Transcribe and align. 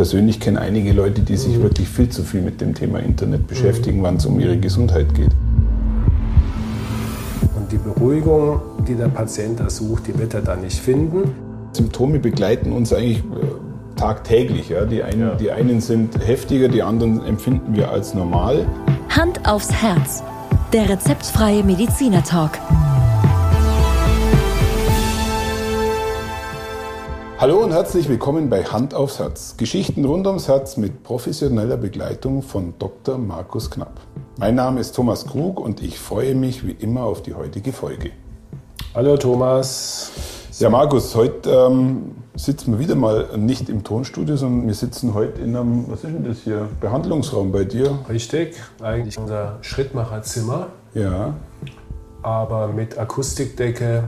persönlich 0.00 0.40
kenne 0.40 0.62
einige 0.62 0.94
Leute, 0.94 1.20
die 1.20 1.36
sich 1.36 1.58
mhm. 1.58 1.64
wirklich 1.64 1.86
viel 1.86 2.08
zu 2.08 2.22
viel 2.22 2.40
mit 2.40 2.62
dem 2.62 2.74
Thema 2.74 3.00
Internet 3.00 3.46
beschäftigen, 3.46 3.98
mhm. 3.98 4.02
wann 4.02 4.16
es 4.16 4.24
um 4.24 4.40
ihre 4.40 4.56
Gesundheit 4.56 5.12
geht. 5.12 5.28
Und 7.54 7.70
die 7.70 7.76
Beruhigung, 7.76 8.62
die 8.88 8.94
der 8.94 9.08
Patient 9.08 9.60
da 9.60 9.68
sucht, 9.68 10.06
die 10.06 10.18
wird 10.18 10.32
er 10.32 10.40
dann 10.40 10.62
nicht 10.62 10.78
finden. 10.78 11.34
Symptome 11.74 12.18
begleiten 12.18 12.72
uns 12.72 12.94
eigentlich 12.94 13.18
äh, 13.18 13.96
tagtäglich. 13.96 14.70
Ja? 14.70 14.86
Die, 14.86 15.02
einen, 15.02 15.20
ja. 15.20 15.34
die 15.34 15.50
einen 15.50 15.82
sind 15.82 16.26
heftiger, 16.26 16.68
die 16.68 16.82
anderen 16.82 17.22
empfinden 17.26 17.76
wir 17.76 17.90
als 17.90 18.14
normal. 18.14 18.66
Hand 19.10 19.46
aufs 19.46 19.70
Herz. 19.70 20.22
Der 20.72 20.88
rezeptfreie 20.88 21.62
Mediziner 21.62 22.24
Hallo 27.40 27.64
und 27.64 27.72
herzlich 27.72 28.06
willkommen 28.10 28.50
bei 28.50 28.64
Hand 28.64 28.92
aufs 28.92 29.18
Herz. 29.18 29.56
Geschichten 29.56 30.04
rund 30.04 30.26
ums 30.26 30.46
Herz 30.46 30.76
mit 30.76 31.02
professioneller 31.02 31.78
Begleitung 31.78 32.42
von 32.42 32.74
Dr. 32.78 33.16
Markus 33.16 33.70
Knapp. 33.70 33.98
Mein 34.36 34.56
Name 34.56 34.78
ist 34.78 34.94
Thomas 34.94 35.26
Krug 35.26 35.58
und 35.58 35.82
ich 35.82 35.98
freue 35.98 36.34
mich 36.34 36.66
wie 36.66 36.72
immer 36.72 37.04
auf 37.04 37.22
die 37.22 37.32
heutige 37.32 37.72
Folge. 37.72 38.10
Hallo 38.94 39.16
Thomas. 39.16 40.12
Ja, 40.58 40.68
Markus, 40.68 41.16
heute 41.16 41.48
ähm, 41.48 42.10
sitzen 42.34 42.72
wir 42.72 42.78
wieder 42.78 42.94
mal 42.94 43.30
nicht 43.38 43.70
im 43.70 43.84
Tonstudio, 43.84 44.36
sondern 44.36 44.66
wir 44.66 44.74
sitzen 44.74 45.14
heute 45.14 45.40
in 45.40 45.56
einem, 45.56 45.90
was 45.90 46.04
ist 46.04 46.12
denn 46.12 46.24
das 46.24 46.40
hier, 46.40 46.68
Behandlungsraum 46.78 47.52
bei 47.52 47.64
dir? 47.64 48.00
Richtig, 48.10 48.56
eigentlich 48.82 49.16
unser 49.16 49.56
Schrittmacherzimmer. 49.62 50.66
Ja. 50.92 51.32
Aber 52.20 52.68
mit 52.68 52.98
Akustikdecke, 52.98 54.04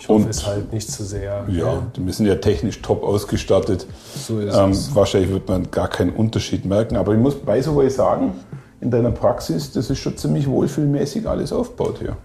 ich 0.00 0.08
hoffe, 0.08 0.24
und, 0.24 0.30
es 0.30 0.46
halt 0.46 0.72
nicht 0.72 0.90
zu 0.90 1.04
sehr. 1.04 1.44
Ja, 1.48 1.82
wir 1.94 2.12
sind 2.12 2.24
ja 2.24 2.36
technisch 2.36 2.80
top 2.80 3.02
ausgestattet. 3.02 3.86
So 4.16 4.40
ist 4.40 4.56
ähm, 4.56 4.70
es. 4.70 4.94
Wahrscheinlich 4.94 5.30
wird 5.30 5.46
man 5.46 5.70
gar 5.70 5.88
keinen 5.88 6.14
Unterschied 6.14 6.64
merken. 6.64 6.96
Aber 6.96 7.12
ich 7.12 7.18
muss 7.18 7.34
bei 7.34 7.60
so 7.60 7.76
was 7.76 7.96
sagen, 7.96 8.32
in 8.80 8.90
deiner 8.90 9.10
Praxis, 9.10 9.72
das 9.72 9.90
ist 9.90 9.98
schon 9.98 10.16
ziemlich 10.16 10.48
wohlfühlmäßig 10.48 11.28
alles 11.28 11.52
aufgebaut 11.52 11.96
hier. 11.98 12.16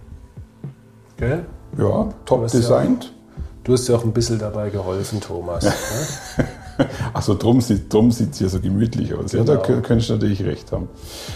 Gell? 1.17 1.45
Ja, 1.77 2.09
top 2.23 2.47
designt. 2.49 3.03
Ja, 3.03 3.43
du 3.65 3.73
hast 3.73 3.89
ja 3.89 3.95
auch 3.97 4.05
ein 4.05 4.13
bisschen 4.13 4.39
dabei 4.39 4.69
geholfen, 4.69 5.19
Thomas. 5.19 5.65
ne? 5.65 6.45
Achso, 7.13 7.33
drum, 7.33 7.61
drum 7.89 8.11
sieht 8.11 8.31
es 8.31 8.37
hier 8.37 8.47
so 8.47 8.61
gemütlich 8.61 9.13
aus. 9.13 9.31
Genau. 9.31 9.43
Ja, 9.43 9.57
da 9.57 9.67
genau. 9.67 9.81
könntest 9.81 10.09
du 10.09 10.13
natürlich 10.13 10.45
recht 10.45 10.71
haben. 10.71 10.87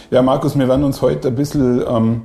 Ja, 0.10 0.22
Markus, 0.22 0.58
wir 0.58 0.70
werden 0.70 0.86
uns 0.86 1.02
heute 1.02 1.28
ein 1.28 1.36
bisschen 1.36 1.84
ähm, 1.86 2.22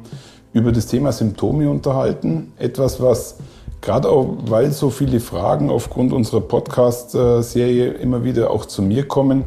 über 0.52 0.70
das 0.70 0.86
Thema 0.86 1.10
Symptome 1.10 1.68
unterhalten. 1.68 2.52
Etwas, 2.58 3.02
was 3.02 3.38
Gerade 3.84 4.08
auch, 4.08 4.38
weil 4.46 4.72
so 4.72 4.88
viele 4.88 5.20
Fragen 5.20 5.68
aufgrund 5.68 6.14
unserer 6.14 6.40
Podcast-Serie 6.40 7.88
immer 7.92 8.24
wieder 8.24 8.50
auch 8.50 8.64
zu 8.64 8.80
mir 8.80 9.06
kommen, 9.06 9.44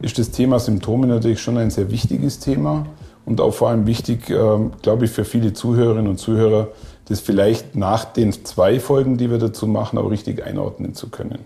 ist 0.00 0.16
das 0.16 0.30
Thema 0.30 0.60
Symptome 0.60 1.08
natürlich 1.08 1.42
schon 1.42 1.58
ein 1.58 1.72
sehr 1.72 1.90
wichtiges 1.90 2.38
Thema 2.38 2.86
und 3.26 3.40
auch 3.40 3.52
vor 3.52 3.68
allem 3.68 3.88
wichtig, 3.88 4.30
ähm, 4.30 4.70
glaube 4.80 5.06
ich, 5.06 5.10
für 5.10 5.24
viele 5.24 5.54
Zuhörerinnen 5.54 6.06
und 6.06 6.18
Zuhörer, 6.18 6.68
das 7.06 7.18
vielleicht 7.18 7.74
nach 7.74 8.04
den 8.04 8.32
zwei 8.44 8.78
Folgen, 8.78 9.18
die 9.18 9.28
wir 9.28 9.38
dazu 9.38 9.66
machen, 9.66 9.98
auch 9.98 10.12
richtig 10.12 10.46
einordnen 10.46 10.94
zu 10.94 11.08
können. 11.08 11.40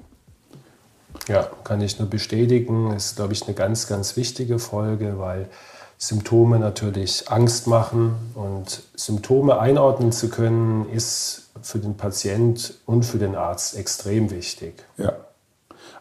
Ja, 1.28 1.48
kann 1.64 1.80
ich 1.80 1.98
nur 1.98 2.10
bestätigen. 2.10 2.90
Das 2.90 3.06
ist, 3.06 3.16
glaube 3.16 3.32
ich, 3.32 3.42
eine 3.46 3.54
ganz, 3.54 3.86
ganz 3.86 4.18
wichtige 4.18 4.58
Folge, 4.58 5.14
weil 5.16 5.48
Symptome 5.96 6.58
natürlich 6.58 7.30
Angst 7.30 7.68
machen 7.68 8.16
und 8.34 8.82
Symptome 8.96 9.58
einordnen 9.58 10.12
zu 10.12 10.28
können, 10.28 10.90
ist 10.90 11.43
für 11.66 11.78
den 11.78 11.96
Patient 11.96 12.74
und 12.86 13.04
für 13.04 13.18
den 13.18 13.34
Arzt 13.34 13.76
extrem 13.76 14.30
wichtig. 14.30 14.84
Ja. 14.96 15.12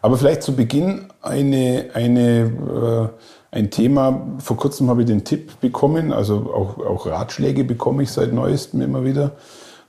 Aber 0.02 0.18
vielleicht 0.18 0.44
zu 0.44 0.56
Beginn 0.56 1.08
eine, 1.22 1.90
eine, 1.94 3.12
äh, 3.52 3.56
ein 3.56 3.72
Thema. 3.72 4.36
Vor 4.40 4.58
kurzem 4.58 4.90
habe 4.90 5.02
ich 5.02 5.08
den 5.08 5.24
Tipp 5.24 5.62
bekommen, 5.62 6.12
also 6.12 6.52
auch, 6.54 6.78
auch 6.78 7.06
Ratschläge 7.08 7.64
bekomme 7.64 8.04
ich 8.04 8.12
seit 8.12 8.34
neuestem 8.34 8.82
immer 8.82 9.06
wieder, 9.06 9.32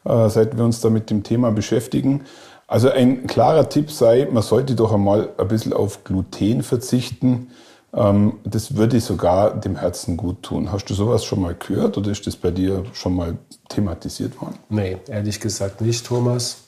äh, 0.04 0.28
seit 0.28 0.56
wir 0.56 0.64
uns 0.64 0.80
da 0.80 0.90
mit 0.90 1.10
dem 1.10 1.24
Thema 1.24 1.50
beschäftigen. 1.50 2.24
Also 2.66 2.90
ein 2.90 3.26
klarer 3.26 3.68
Tipp 3.68 3.90
sei, 3.90 4.28
man 4.30 4.42
sollte 4.42 4.74
doch 4.74 4.92
einmal 4.92 5.30
ein 5.36 5.48
bisschen 5.48 5.72
auf 5.72 6.04
Gluten 6.04 6.62
verzichten. 6.62 7.50
Ähm, 7.96 8.34
das 8.44 8.76
würde 8.76 9.00
sogar 9.00 9.54
dem 9.54 9.76
Herzen 9.76 10.16
gut 10.16 10.42
tun. 10.42 10.72
Hast 10.72 10.86
du 10.86 10.94
sowas 10.94 11.24
schon 11.24 11.40
mal 11.40 11.54
gehört 11.54 11.96
oder 11.96 12.10
ist 12.10 12.26
das 12.26 12.36
bei 12.36 12.50
dir 12.50 12.84
schon 12.92 13.14
mal 13.14 13.36
thematisiert 13.68 14.40
worden? 14.40 14.58
Nee, 14.68 14.98
ehrlich 15.08 15.40
gesagt 15.40 15.80
nicht, 15.80 16.04
Thomas. 16.06 16.64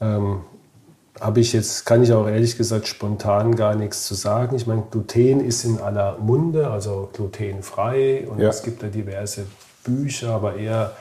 Ähm, 0.00 0.40
habe 1.20 1.40
ich 1.40 1.52
jetzt, 1.52 1.84
kann 1.84 2.02
ich 2.02 2.12
auch 2.12 2.28
ehrlich 2.28 2.56
gesagt 2.56 2.86
spontan 2.86 3.56
gar 3.56 3.74
nichts 3.74 4.06
zu 4.06 4.14
sagen. 4.14 4.54
Ich 4.56 4.66
meine, 4.66 4.84
Gluten 4.90 5.40
ist 5.40 5.64
in 5.64 5.78
aller 5.80 6.16
Munde, 6.18 6.70
also 6.70 7.10
glutenfrei 7.12 8.26
und 8.28 8.38
ja. 8.38 8.48
es 8.48 8.62
gibt 8.62 8.82
ja 8.82 8.88
diverse 8.88 9.46
Bücher, 9.84 10.30
aber 10.30 10.56
eher 10.56 10.92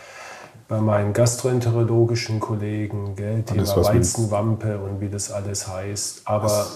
bei 0.68 0.82
meinen 0.82 1.14
gastroenterologischen 1.14 2.42
Kollegen, 2.42 3.16
gell, 3.16 3.44
Thema 3.44 3.86
Weizenwampe 3.86 4.78
und 4.80 5.00
wie 5.00 5.08
das 5.08 5.32
alles 5.32 5.68
heißt. 5.68 6.24
Aber 6.26 6.68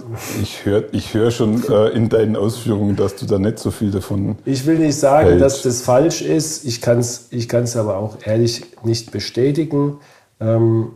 ich 0.41 0.65
höre 0.65 0.85
ich 0.93 1.13
hör 1.13 1.29
schon 1.29 1.63
äh, 1.69 1.89
in 1.89 2.07
deinen 2.07 2.37
Ausführungen, 2.37 2.95
dass 2.95 3.17
du 3.17 3.25
da 3.25 3.37
nicht 3.37 3.59
so 3.59 3.69
viel 3.69 3.91
davon. 3.91 4.37
Ich 4.45 4.65
will 4.65 4.79
nicht 4.79 4.95
sagen, 4.95 5.29
hält. 5.29 5.41
dass 5.41 5.61
das 5.61 5.81
falsch 5.81 6.21
ist. 6.21 6.63
Ich 6.63 6.79
kann 6.81 6.99
es 6.99 7.27
ich 7.31 7.49
kann's 7.49 7.75
aber 7.75 7.97
auch 7.97 8.17
ehrlich 8.23 8.63
nicht 8.83 9.11
bestätigen. 9.11 9.97
Ähm, 10.39 10.93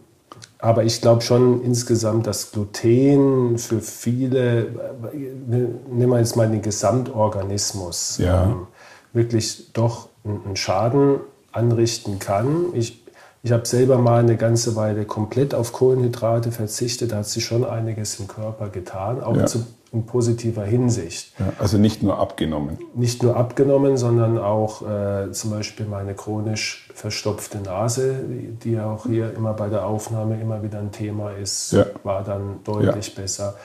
aber 0.59 0.85
ich 0.85 1.01
glaube 1.01 1.21
schon 1.21 1.63
insgesamt, 1.63 2.27
dass 2.27 2.53
Gluten 2.53 3.57
für 3.57 3.81
viele, 3.81 4.61
äh, 4.61 4.67
nehmen 5.13 6.09
wir 6.09 6.19
jetzt 6.19 6.37
mal 6.37 6.49
den 6.49 6.61
Gesamtorganismus, 6.61 8.19
ja. 8.19 8.45
ähm, 8.45 8.67
wirklich 9.11 9.73
doch 9.73 10.07
einen 10.23 10.55
Schaden 10.55 11.19
anrichten 11.55 12.19
kann. 12.19 12.67
Ich, 12.73 13.03
ich 13.43 13.51
habe 13.51 13.65
selber 13.65 13.97
mal 13.97 14.19
eine 14.19 14.37
ganze 14.37 14.75
Weile 14.75 15.05
komplett 15.05 15.53
auf 15.53 15.71
Kohlenhydrate 15.71 16.51
verzichtet. 16.51 17.11
Da 17.11 17.17
hat 17.17 17.27
sich 17.27 17.45
schon 17.45 17.65
einiges 17.65 18.19
im 18.19 18.27
Körper 18.27 18.69
getan, 18.69 19.23
auch 19.23 19.35
ja. 19.35 19.45
zu, 19.45 19.65
in 19.91 20.05
positiver 20.05 20.65
Hinsicht. 20.65 21.33
Ja, 21.39 21.53
also 21.59 21.77
nicht 21.77 22.03
nur 22.03 22.19
abgenommen. 22.19 22.77
Nicht 22.95 23.23
nur 23.23 23.37
abgenommen, 23.37 23.97
sondern 23.97 24.37
auch 24.37 24.81
äh, 24.81 25.31
zum 25.31 25.51
Beispiel 25.51 25.85
meine 25.85 26.13
chronisch 26.15 26.89
verstopfte 26.93 27.59
Nase, 27.59 28.15
die 28.63 28.73
ja 28.73 28.91
auch 28.91 29.05
hier 29.05 29.33
immer 29.33 29.53
bei 29.53 29.69
der 29.69 29.85
Aufnahme 29.85 30.39
immer 30.39 30.61
wieder 30.63 30.79
ein 30.79 30.91
Thema 30.91 31.31
ist, 31.31 31.71
ja. 31.71 31.85
war 32.03 32.23
dann 32.23 32.59
deutlich 32.63 33.15
besser. 33.15 33.55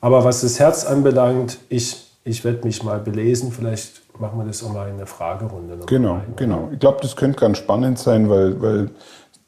Aber 0.00 0.24
was 0.24 0.40
das 0.40 0.58
Herz 0.58 0.84
anbelangt, 0.84 1.58
ich, 1.68 2.09
ich 2.24 2.44
werde 2.44 2.66
mich 2.66 2.82
mal 2.82 3.00
belesen. 3.00 3.52
Vielleicht 3.52 4.02
machen 4.20 4.38
wir 4.38 4.46
das 4.46 4.62
auch 4.62 4.72
mal 4.72 4.88
in 4.88 4.98
der 4.98 5.06
Fragerunde. 5.06 5.78
Genau, 5.86 6.14
rein, 6.14 6.34
genau. 6.36 6.68
Ich 6.72 6.78
glaube, 6.78 6.98
das 7.02 7.16
könnte 7.16 7.40
ganz 7.40 7.58
spannend 7.58 7.98
sein, 7.98 8.28
weil, 8.28 8.60
weil 8.60 8.90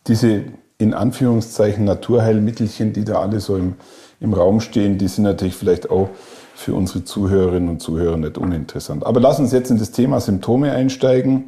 diese 0.06 0.44
in 0.78 0.94
Anführungszeichen 0.94 1.84
Naturheilmittelchen, 1.84 2.92
die 2.92 3.04
da 3.04 3.20
alle 3.20 3.40
so 3.40 3.56
im, 3.56 3.74
im 4.20 4.34
Raum 4.34 4.60
stehen, 4.60 4.98
die 4.98 5.08
sind 5.08 5.24
natürlich 5.24 5.54
vielleicht 5.54 5.90
auch 5.90 6.08
für 6.54 6.74
unsere 6.74 7.04
Zuhörerinnen 7.04 7.68
und 7.68 7.80
Zuhörer 7.80 8.16
nicht 8.16 8.38
uninteressant. 8.38 9.04
Aber 9.04 9.20
lass 9.20 9.38
uns 9.38 9.52
jetzt 9.52 9.70
in 9.70 9.78
das 9.78 9.90
Thema 9.90 10.20
Symptome 10.20 10.72
einsteigen. 10.72 11.44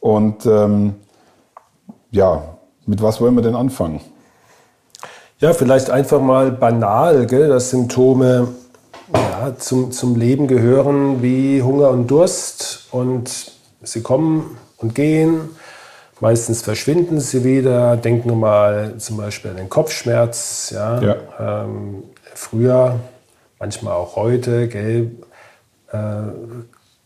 Und 0.00 0.46
ähm, 0.46 0.94
ja, 2.10 2.58
mit 2.86 3.02
was 3.02 3.20
wollen 3.20 3.34
wir 3.34 3.42
denn 3.42 3.54
anfangen? 3.54 4.00
Ja, 5.38 5.52
vielleicht 5.52 5.90
einfach 5.90 6.20
mal 6.20 6.52
banal, 6.52 7.26
gell, 7.26 7.48
dass 7.48 7.70
Symptome 7.70 8.48
ja, 9.14 9.56
zum, 9.58 9.92
zum 9.92 10.16
Leben 10.16 10.46
gehören 10.46 11.22
wie 11.22 11.62
Hunger 11.62 11.90
und 11.90 12.10
Durst 12.10 12.88
und 12.90 13.52
sie 13.82 14.02
kommen 14.02 14.58
und 14.76 14.94
gehen. 14.94 15.50
Meistens 16.20 16.62
verschwinden 16.62 17.18
sie 17.20 17.44
wieder. 17.44 17.96
Denken 17.96 18.28
wir 18.28 18.36
mal 18.36 18.98
zum 18.98 19.16
Beispiel 19.16 19.52
an 19.52 19.56
den 19.56 19.68
Kopfschmerz. 19.70 20.70
Ja. 20.74 21.00
ja. 21.00 21.16
Ähm, 21.64 22.02
früher, 22.34 23.00
manchmal 23.58 23.94
auch 23.94 24.16
heute, 24.16 24.68
gell, 24.68 25.12
äh, 25.92 25.98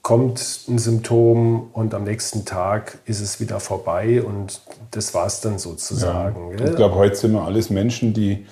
kommt 0.02 0.66
ein 0.68 0.78
Symptom 0.78 1.70
und 1.72 1.94
am 1.94 2.04
nächsten 2.04 2.44
Tag 2.44 2.98
ist 3.06 3.20
es 3.20 3.40
wieder 3.40 3.58
vorbei 3.60 4.22
und 4.22 4.60
das 4.90 5.14
war 5.14 5.26
es 5.26 5.40
dann 5.40 5.58
sozusagen. 5.58 6.58
Ja. 6.58 6.66
Ich 6.66 6.76
glaube, 6.76 6.96
heute 6.96 7.16
sind 7.16 7.32
wir 7.32 7.42
alles 7.42 7.70
Menschen, 7.70 8.12
die 8.12 8.46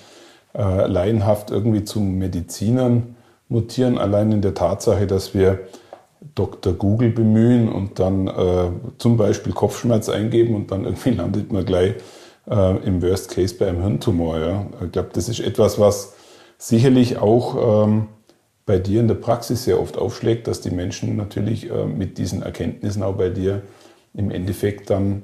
äh, 0.55 0.87
laienhaft 0.87 1.51
irgendwie 1.51 1.83
zu 1.83 1.99
Medizinern 1.99 3.15
mutieren, 3.49 3.97
allein 3.97 4.31
in 4.31 4.41
der 4.41 4.53
Tatsache, 4.53 5.07
dass 5.07 5.33
wir 5.33 5.59
Dr. 6.35 6.73
Google 6.73 7.09
bemühen 7.09 7.69
und 7.69 7.99
dann 7.99 8.27
äh, 8.27 8.71
zum 8.97 9.17
Beispiel 9.17 9.53
Kopfschmerz 9.53 10.09
eingeben 10.09 10.55
und 10.55 10.71
dann 10.71 10.85
irgendwie 10.85 11.09
landet 11.11 11.51
man 11.51 11.65
gleich 11.65 11.95
äh, 12.49 12.77
im 12.85 13.01
Worst 13.01 13.31
Case 13.31 13.55
bei 13.55 13.67
einem 13.67 13.81
Hirntumor. 13.81 14.39
Ja. 14.39 14.65
Ich 14.83 14.91
glaube, 14.91 15.09
das 15.13 15.29
ist 15.29 15.39
etwas, 15.39 15.79
was 15.79 16.13
sicherlich 16.57 17.17
auch 17.17 17.85
ähm, 17.85 18.07
bei 18.65 18.79
dir 18.79 19.01
in 19.01 19.07
der 19.07 19.15
Praxis 19.15 19.65
sehr 19.65 19.79
oft 19.79 19.97
aufschlägt, 19.97 20.47
dass 20.47 20.61
die 20.61 20.71
Menschen 20.71 21.17
natürlich 21.17 21.69
äh, 21.69 21.85
mit 21.85 22.17
diesen 22.17 22.41
Erkenntnissen 22.41 23.03
auch 23.03 23.15
bei 23.15 23.29
dir 23.29 23.61
im 24.13 24.31
Endeffekt 24.31 24.89
dann 24.89 25.23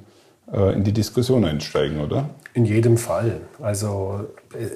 äh, 0.52 0.74
in 0.74 0.84
die 0.84 0.92
Diskussion 0.92 1.46
einsteigen, 1.46 2.02
oder? 2.02 2.30
In 2.54 2.66
jedem 2.66 2.98
Fall. 2.98 3.42
Also 3.62 4.26
äh, 4.54 4.68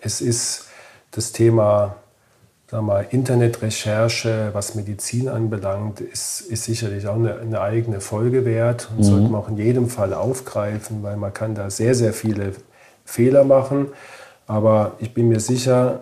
es 0.00 0.20
ist 0.20 0.66
das 1.12 1.32
Thema 1.32 1.96
sag 2.72 2.82
mal, 2.84 3.06
Internetrecherche, 3.10 4.48
was 4.54 4.74
Medizin 4.74 5.28
anbelangt, 5.28 6.00
ist, 6.00 6.40
ist 6.40 6.64
sicherlich 6.64 7.06
auch 7.06 7.16
eine, 7.16 7.38
eine 7.38 7.60
eigene 7.60 8.00
Folge 8.00 8.46
wert 8.46 8.88
und 8.90 9.00
mhm. 9.00 9.02
sollte 9.02 9.28
man 9.28 9.42
auch 9.42 9.48
in 9.50 9.58
jedem 9.58 9.90
Fall 9.90 10.14
aufgreifen, 10.14 11.02
weil 11.02 11.18
man 11.18 11.34
kann 11.34 11.54
da 11.54 11.68
sehr, 11.68 11.94
sehr 11.94 12.14
viele 12.14 12.52
Fehler 13.04 13.44
machen. 13.44 13.88
Aber 14.46 14.92
ich 15.00 15.12
bin 15.12 15.28
mir 15.28 15.40
sicher, 15.40 16.00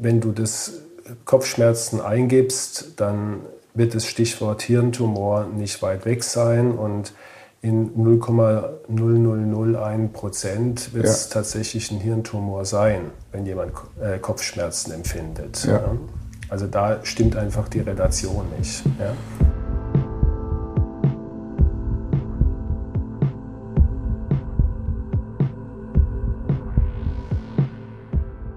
wenn 0.00 0.22
du 0.22 0.32
das 0.32 0.80
Kopfschmerzen 1.26 2.00
eingibst, 2.00 2.92
dann 2.96 3.40
wird 3.74 3.94
das 3.94 4.06
Stichwort 4.06 4.62
Hirntumor 4.62 5.44
nicht 5.44 5.82
weit 5.82 6.06
weg 6.06 6.24
sein 6.24 6.72
und 6.72 7.12
in 7.62 7.90
0,0001 7.96 10.08
Prozent 10.08 10.92
wird 10.94 11.06
es 11.06 11.28
ja. 11.28 11.34
tatsächlich 11.34 11.90
ein 11.90 11.98
Hirntumor 11.98 12.64
sein, 12.64 13.10
wenn 13.32 13.46
jemand 13.46 13.72
äh, 14.00 14.18
Kopfschmerzen 14.18 14.92
empfindet. 14.92 15.64
Ja. 15.64 15.72
Ja. 15.72 15.96
Also 16.48 16.66
da 16.66 17.04
stimmt 17.04 17.36
einfach 17.36 17.68
die 17.68 17.80
Relation 17.80 18.44
nicht. 18.56 18.84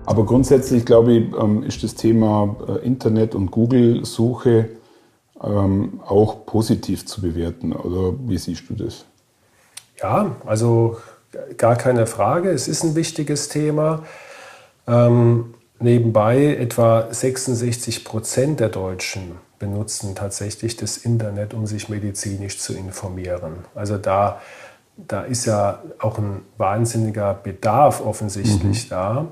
Aber 0.05 0.25
grundsätzlich, 0.25 0.85
glaube 0.85 1.13
ich, 1.13 1.33
ähm, 1.39 1.63
ist 1.63 1.83
das 1.83 1.95
Thema 1.95 2.55
äh, 2.67 2.85
Internet 2.85 3.35
und 3.35 3.51
Google-Suche 3.51 4.69
ähm, 5.43 6.01
auch 6.05 6.45
positiv 6.45 7.05
zu 7.05 7.21
bewerten. 7.21 7.73
Oder 7.73 8.17
wie 8.27 8.37
siehst 8.37 8.63
du 8.69 8.75
das? 8.75 9.05
Ja, 10.01 10.35
also 10.45 10.97
gar 11.57 11.75
keine 11.75 12.05
Frage. 12.07 12.49
Es 12.49 12.67
ist 12.67 12.83
ein 12.83 12.95
wichtiges 12.95 13.49
Thema. 13.49 14.03
Ähm, 14.87 15.53
nebenbei 15.79 16.55
etwa 16.55 17.07
66 17.11 18.03
Prozent 18.03 18.59
der 18.59 18.69
Deutschen 18.69 19.37
benutzen 19.59 20.15
tatsächlich 20.15 20.77
das 20.77 20.97
Internet, 20.97 21.53
um 21.53 21.67
sich 21.67 21.89
medizinisch 21.89 22.59
zu 22.59 22.73
informieren. 22.73 23.65
Also 23.75 23.97
da, 23.97 24.41
da 24.95 25.21
ist 25.23 25.45
ja 25.45 25.83
auch 25.99 26.17
ein 26.17 26.41
wahnsinniger 26.57 27.33
Bedarf 27.33 28.01
offensichtlich 28.03 28.85
mhm. 28.85 28.89
da. 28.89 29.27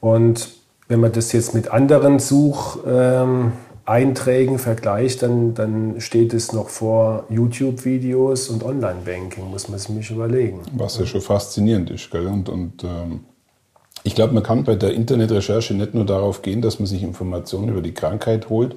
Und 0.00 0.50
wenn 0.88 1.00
man 1.00 1.12
das 1.12 1.32
jetzt 1.32 1.54
mit 1.54 1.68
anderen 1.68 2.18
Such, 2.18 2.78
ähm, 2.86 3.52
Einträgen 3.86 4.58
vergleicht, 4.58 5.22
dann, 5.22 5.54
dann 5.54 6.00
steht 6.00 6.32
es 6.32 6.52
noch 6.52 6.68
vor 6.68 7.24
YouTube-Videos 7.28 8.48
und 8.48 8.64
Online-Banking, 8.64 9.50
muss 9.50 9.68
man 9.68 9.78
sich 9.78 10.10
überlegen. 10.10 10.62
Was 10.72 10.98
ja 10.98 11.06
schon 11.06 11.20
faszinierend 11.20 11.90
ist. 11.90 12.10
Gell? 12.10 12.26
Und, 12.26 12.48
und 12.48 12.82
ähm, 12.82 13.20
ich 14.02 14.14
glaube, 14.14 14.32
man 14.32 14.42
kann 14.42 14.64
bei 14.64 14.74
der 14.74 14.94
Internetrecherche 14.94 15.74
nicht 15.74 15.94
nur 15.94 16.06
darauf 16.06 16.42
gehen, 16.42 16.62
dass 16.62 16.78
man 16.78 16.86
sich 16.86 17.02
Informationen 17.02 17.68
über 17.68 17.82
die 17.82 17.94
Krankheit 17.94 18.48
holt, 18.48 18.74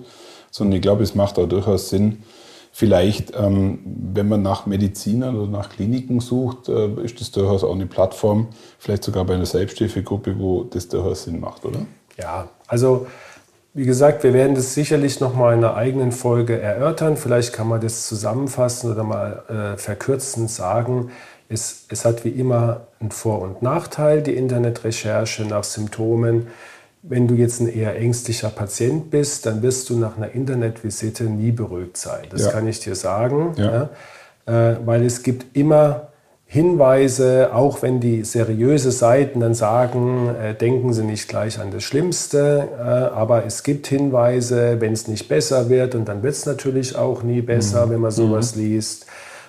sondern 0.52 0.76
ich 0.76 0.82
glaube, 0.82 1.04
es 1.04 1.16
macht 1.16 1.40
auch 1.40 1.48
durchaus 1.48 1.90
Sinn, 1.90 2.24
vielleicht, 2.72 3.34
ähm, 3.36 3.80
wenn 3.86 4.28
man 4.28 4.42
nach 4.42 4.66
Medizinern 4.66 5.36
oder 5.36 5.50
nach 5.50 5.70
Kliniken 5.70 6.20
sucht, 6.20 6.70
äh, 6.70 6.90
ist 7.04 7.20
das 7.20 7.32
durchaus 7.32 7.64
auch 7.64 7.74
eine 7.74 7.88
Plattform, 7.88 8.50
vielleicht 8.78 9.04
sogar 9.04 9.26
bei 9.26 9.36
einer 9.36 9.46
Selbsthilfegruppe, 9.46 10.38
wo 10.38 10.64
das 10.64 10.88
durchaus 10.88 11.24
Sinn 11.24 11.40
macht, 11.40 11.66
oder? 11.66 11.80
Ja, 12.18 12.50
also 12.68 13.08
wie 13.78 13.86
gesagt, 13.86 14.24
wir 14.24 14.34
werden 14.34 14.56
das 14.56 14.74
sicherlich 14.74 15.20
noch 15.20 15.36
mal 15.36 15.54
in 15.54 15.64
einer 15.64 15.76
eigenen 15.76 16.12
Folge 16.12 16.60
erörtern. 16.60 17.16
Vielleicht 17.16 17.54
kann 17.54 17.68
man 17.68 17.80
das 17.80 18.08
zusammenfassen 18.08 18.92
oder 18.92 19.04
mal 19.04 19.44
äh, 19.76 19.78
verkürzend 19.78 20.50
sagen. 20.50 21.12
Es, 21.48 21.86
es 21.90 22.04
hat 22.04 22.26
wie 22.26 22.30
immer 22.30 22.88
einen 23.00 23.12
Vor- 23.12 23.40
und 23.44 23.62
Nachteil, 23.62 24.24
die 24.24 24.34
Internetrecherche 24.34 25.46
nach 25.46 25.64
Symptomen. 25.64 26.48
Wenn 27.04 27.28
du 27.28 27.36
jetzt 27.36 27.62
ein 27.62 27.68
eher 27.68 27.96
ängstlicher 27.96 28.50
Patient 28.50 29.12
bist, 29.12 29.46
dann 29.46 29.62
wirst 29.62 29.92
du 29.92 29.96
nach 29.96 30.18
einer 30.18 30.32
Internetvisite 30.32 31.26
nie 31.26 31.52
beruhigt 31.52 31.98
sein. 31.98 32.26
Das 32.32 32.46
ja. 32.46 32.52
kann 32.52 32.68
ich 32.68 32.80
dir 32.80 32.96
sagen, 32.96 33.54
ja. 33.58 33.90
Ja, 34.48 34.72
äh, 34.72 34.78
weil 34.88 35.06
es 35.06 35.22
gibt 35.22 35.56
immer 35.56 36.08
Hinweise, 36.50 37.50
auch 37.54 37.82
wenn 37.82 38.00
die 38.00 38.24
seriöse 38.24 38.92
Seiten 38.92 39.42
dann 39.42 39.54
sagen, 39.54 40.34
äh, 40.42 40.56
denken 40.56 40.94
Sie 40.94 41.04
nicht 41.04 41.28
gleich 41.28 41.60
an 41.60 41.72
das 41.72 41.84
Schlimmste, 41.84 42.70
äh, 42.80 42.82
aber 42.82 43.46
es 43.46 43.64
gibt 43.64 43.88
Hinweise, 43.88 44.80
wenn 44.80 44.94
es 44.94 45.10
nicht 45.10 45.28
besser 45.28 45.70
wird 45.70 45.94
und 45.94 46.08
dann 46.08 46.24
wird 46.24 46.36
es 46.36 46.46
natürlich 46.46 46.96
auch 46.96 47.22
nie 47.22 47.42
besser, 47.42 47.86
mhm. 47.86 47.92
wenn 47.92 48.00
man 48.00 48.12
sowas 48.12 48.56
mhm. 48.56 48.62
liest. 48.62 49.08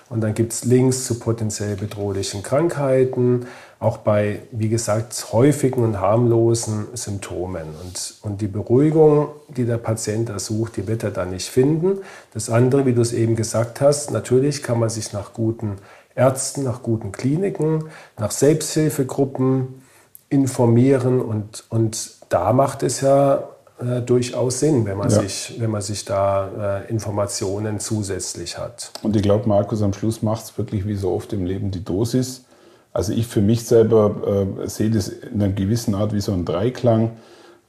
Und 0.09 0.21
dann 0.21 0.33
gibt 0.33 0.51
es 0.51 0.65
Links 0.65 1.05
zu 1.05 1.19
potenziell 1.19 1.75
bedrohlichen 1.75 2.43
Krankheiten, 2.43 3.45
auch 3.79 3.97
bei, 3.97 4.39
wie 4.51 4.67
gesagt, 4.67 5.27
häufigen 5.31 5.83
und 5.83 6.01
harmlosen 6.01 6.87
Symptomen. 6.95 7.67
Und, 7.81 8.15
und 8.23 8.41
die 8.41 8.47
Beruhigung, 8.47 9.29
die 9.47 9.65
der 9.65 9.77
Patient 9.77 10.27
da 10.27 10.39
sucht, 10.39 10.75
die 10.77 10.87
wird 10.87 11.03
er 11.03 11.11
dann 11.11 11.29
nicht 11.29 11.47
finden. 11.47 11.99
Das 12.33 12.49
andere, 12.49 12.85
wie 12.85 12.93
du 12.93 13.01
es 13.01 13.13
eben 13.13 13.35
gesagt 13.35 13.79
hast, 13.79 14.11
natürlich 14.11 14.63
kann 14.63 14.79
man 14.79 14.89
sich 14.89 15.13
nach 15.13 15.33
guten 15.33 15.77
Ärzten, 16.19 16.63
nach 16.63 16.83
guten 16.83 17.11
Kliniken, 17.11 17.85
nach 18.17 18.31
Selbsthilfegruppen 18.31 19.81
informieren 20.29 21.21
und, 21.21 21.63
und 21.69 22.11
da 22.27 22.53
macht 22.53 22.83
es 22.83 23.01
ja 23.01 23.49
äh, 23.79 24.01
durchaus 24.01 24.59
Sinn, 24.59 24.85
wenn 24.85 24.97
man, 24.97 25.09
ja. 25.09 25.21
sich, 25.21 25.55
wenn 25.57 25.71
man 25.71 25.81
sich 25.81 26.03
da 26.03 26.83
äh, 26.85 26.89
Informationen 26.89 27.79
zusätzlich 27.79 28.57
hat. 28.57 28.91
Und 29.01 29.15
ich 29.15 29.21
glaube, 29.21 29.47
Markus, 29.47 29.81
am 29.81 29.93
Schluss 29.93 30.21
macht 30.21 30.43
es 30.43 30.57
wirklich 30.57 30.85
wie 30.85 30.95
so 30.95 31.11
oft 31.11 31.31
im 31.31 31.45
Leben 31.45 31.71
die 31.71 31.83
Dosis. 31.83 32.43
Also 32.91 33.13
ich 33.13 33.27
für 33.27 33.41
mich 33.41 33.65
selber 33.65 34.45
äh, 34.61 34.67
sehe 34.67 34.89
das 34.89 35.07
in 35.07 35.41
einer 35.41 35.53
gewissen 35.53 35.95
Art 35.95 36.13
wie 36.13 36.21
so 36.21 36.33
ein 36.33 36.43
Dreiklang. 36.43 37.11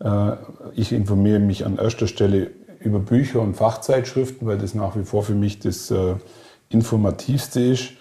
Äh, 0.00 0.32
ich 0.74 0.92
informiere 0.92 1.38
mich 1.38 1.64
an 1.64 1.78
erster 1.78 2.08
Stelle 2.08 2.50
über 2.80 2.98
Bücher 2.98 3.40
und 3.40 3.54
Fachzeitschriften, 3.54 4.46
weil 4.48 4.58
das 4.58 4.74
nach 4.74 4.96
wie 4.96 5.04
vor 5.04 5.22
für 5.22 5.34
mich 5.34 5.60
das 5.60 5.90
äh, 5.90 6.16
Informativste 6.70 7.60
ist. 7.60 7.92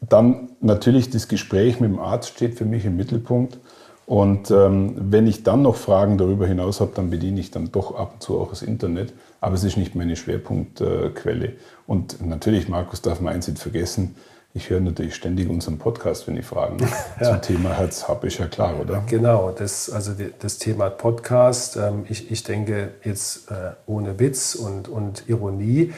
Dann 0.00 0.50
natürlich 0.60 1.10
das 1.10 1.28
Gespräch 1.28 1.80
mit 1.80 1.90
dem 1.90 1.98
Arzt 1.98 2.30
steht 2.30 2.54
für 2.54 2.64
mich 2.64 2.84
im 2.84 2.96
Mittelpunkt. 2.96 3.58
Und 4.06 4.50
ähm, 4.50 4.94
wenn 4.96 5.26
ich 5.26 5.42
dann 5.42 5.60
noch 5.60 5.76
Fragen 5.76 6.16
darüber 6.16 6.46
hinaus 6.46 6.80
habe, 6.80 6.92
dann 6.94 7.10
bediene 7.10 7.40
ich 7.40 7.50
dann 7.50 7.70
doch 7.70 7.94
ab 7.94 8.12
und 8.14 8.22
zu 8.22 8.40
auch 8.40 8.48
das 8.48 8.62
Internet. 8.62 9.12
Aber 9.40 9.54
es 9.54 9.64
ist 9.64 9.76
nicht 9.76 9.94
meine 9.94 10.16
Schwerpunktquelle. 10.16 11.46
Äh, 11.46 11.56
und 11.86 12.26
natürlich, 12.26 12.68
Markus, 12.68 13.02
darf 13.02 13.20
man 13.20 13.34
eins 13.34 13.48
nicht 13.48 13.60
vergessen. 13.60 14.14
Ich 14.54 14.70
höre 14.70 14.80
natürlich 14.80 15.14
ständig 15.14 15.50
unseren 15.50 15.76
Podcast, 15.76 16.26
wenn 16.26 16.38
ich 16.38 16.46
Fragen 16.46 16.78
ja. 17.20 17.32
zum 17.32 17.42
Thema 17.42 17.74
Herz 17.76 18.08
habe, 18.08 18.28
ist 18.28 18.38
ja 18.38 18.46
klar, 18.46 18.80
oder? 18.80 19.04
Genau, 19.06 19.50
das, 19.50 19.90
also 19.90 20.12
das 20.38 20.56
Thema 20.56 20.88
Podcast, 20.88 21.76
ähm, 21.76 22.06
ich, 22.08 22.30
ich 22.30 22.42
denke 22.44 22.92
jetzt 23.04 23.50
äh, 23.50 23.72
ohne 23.86 24.18
Witz 24.18 24.54
und, 24.54 24.88
und 24.88 25.28
Ironie. 25.28 25.92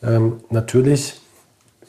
Ähm, 0.00 0.38
natürlich 0.48 1.20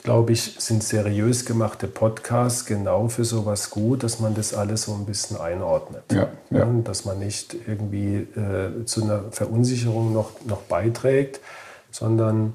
glaube 0.04 0.32
ich, 0.34 0.56
sind 0.58 0.84
seriös 0.84 1.46
gemachte 1.46 1.88
Podcasts 1.88 2.66
genau 2.66 3.10
für 3.10 3.26
sowas 3.26 3.70
gut, 3.70 4.04
dass 4.04 4.20
man 4.20 4.34
das 4.34 4.54
alles 4.54 4.84
so 4.84 4.94
ein 4.94 5.06
bisschen 5.06 5.38
einordnet. 5.38 6.04
Ja, 6.12 6.30
ja. 6.50 6.66
Dass 6.84 7.06
man 7.06 7.20
nicht 7.20 7.56
irgendwie 7.68 8.28
äh, 8.36 8.86
zu 8.86 9.04
einer 9.04 9.24
Verunsicherung 9.32 10.14
noch, 10.14 10.32
noch 10.46 10.62
beiträgt, 10.62 11.40
sondern 11.92 12.54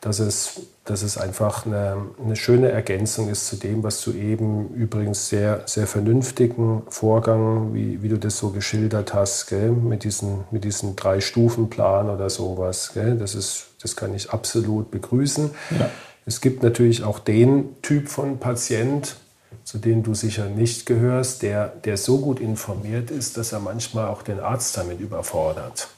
dass 0.00 0.18
es, 0.18 0.62
dass 0.84 1.02
es 1.02 1.18
einfach 1.18 1.66
eine, 1.66 1.96
eine 2.24 2.36
schöne 2.36 2.70
Ergänzung 2.70 3.28
ist 3.28 3.46
zu 3.46 3.56
dem, 3.56 3.82
was 3.82 4.00
du 4.02 4.12
eben 4.12 4.68
übrigens 4.74 5.28
sehr, 5.28 5.62
sehr 5.66 5.86
vernünftigen 5.86 6.82
Vorgang, 6.88 7.74
wie, 7.74 8.02
wie 8.02 8.08
du 8.08 8.18
das 8.18 8.38
so 8.38 8.50
geschildert 8.50 9.14
hast, 9.14 9.48
gell, 9.48 9.70
mit 9.70 10.04
diesem 10.04 10.44
mit 10.50 10.64
diesen 10.64 10.96
Drei-Stufen-Plan 10.96 12.10
oder 12.10 12.30
sowas. 12.30 12.92
Gell, 12.94 13.16
das, 13.16 13.34
ist, 13.34 13.66
das 13.82 13.96
kann 13.96 14.14
ich 14.14 14.30
absolut 14.30 14.90
begrüßen. 14.90 15.50
Ja. 15.78 15.90
Es 16.28 16.42
gibt 16.42 16.62
natürlich 16.62 17.04
auch 17.04 17.20
den 17.20 17.80
Typ 17.80 18.08
von 18.10 18.36
Patient, 18.36 19.16
zu 19.64 19.78
dem 19.78 20.02
du 20.02 20.12
sicher 20.12 20.44
nicht 20.44 20.84
gehörst, 20.84 21.40
der, 21.40 21.68
der 21.68 21.96
so 21.96 22.18
gut 22.18 22.38
informiert 22.38 23.10
ist, 23.10 23.38
dass 23.38 23.52
er 23.52 23.60
manchmal 23.60 24.08
auch 24.08 24.20
den 24.20 24.38
Arzt 24.38 24.76
damit 24.76 25.00
überfordert. 25.00 25.88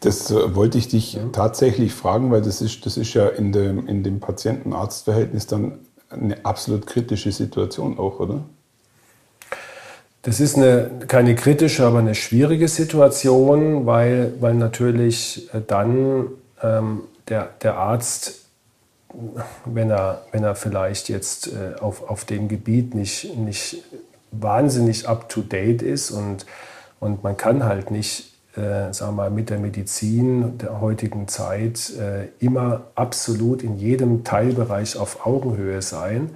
Das 0.00 0.30
äh, 0.30 0.54
wollte 0.54 0.78
ich 0.78 0.88
dich 0.88 1.12
ja. 1.12 1.24
tatsächlich 1.30 1.92
fragen, 1.92 2.30
weil 2.30 2.40
das 2.40 2.62
ist, 2.62 2.86
das 2.86 2.96
ist 2.96 3.12
ja 3.12 3.28
in 3.28 3.52
dem, 3.52 3.86
in 3.86 4.02
dem 4.02 4.18
Patienten-Arzt-Verhältnis 4.18 5.46
dann 5.46 5.80
eine 6.08 6.42
absolut 6.46 6.86
kritische 6.86 7.30
Situation 7.30 7.98
auch, 7.98 8.20
oder? 8.20 8.46
Das 10.22 10.40
ist 10.40 10.56
eine, 10.56 10.90
keine 11.06 11.34
kritische, 11.34 11.84
aber 11.84 11.98
eine 11.98 12.14
schwierige 12.14 12.68
Situation, 12.68 13.84
weil, 13.84 14.32
weil 14.40 14.54
natürlich 14.54 15.50
äh, 15.52 15.60
dann 15.66 16.28
ähm, 16.62 17.02
der, 17.28 17.50
der 17.60 17.76
Arzt 17.76 18.43
wenn 19.64 19.90
er, 19.90 20.22
wenn 20.32 20.44
er 20.44 20.54
vielleicht 20.54 21.08
jetzt 21.08 21.48
äh, 21.48 21.80
auf, 21.80 22.08
auf 22.08 22.24
dem 22.24 22.48
Gebiet 22.48 22.94
nicht, 22.94 23.36
nicht 23.36 23.82
wahnsinnig 24.30 25.08
up-to-date 25.08 25.82
ist 25.82 26.10
und, 26.10 26.46
und 27.00 27.22
man 27.22 27.36
kann 27.36 27.64
halt 27.64 27.90
nicht 27.90 28.34
äh, 28.56 28.92
sagen 28.92 29.16
wir 29.16 29.24
mal, 29.24 29.30
mit 29.30 29.50
der 29.50 29.58
Medizin 29.58 30.58
der 30.58 30.80
heutigen 30.80 31.26
Zeit 31.26 31.92
äh, 31.98 32.28
immer 32.38 32.82
absolut 32.94 33.62
in 33.62 33.78
jedem 33.78 34.22
Teilbereich 34.22 34.96
auf 34.96 35.26
Augenhöhe 35.26 35.82
sein, 35.82 36.30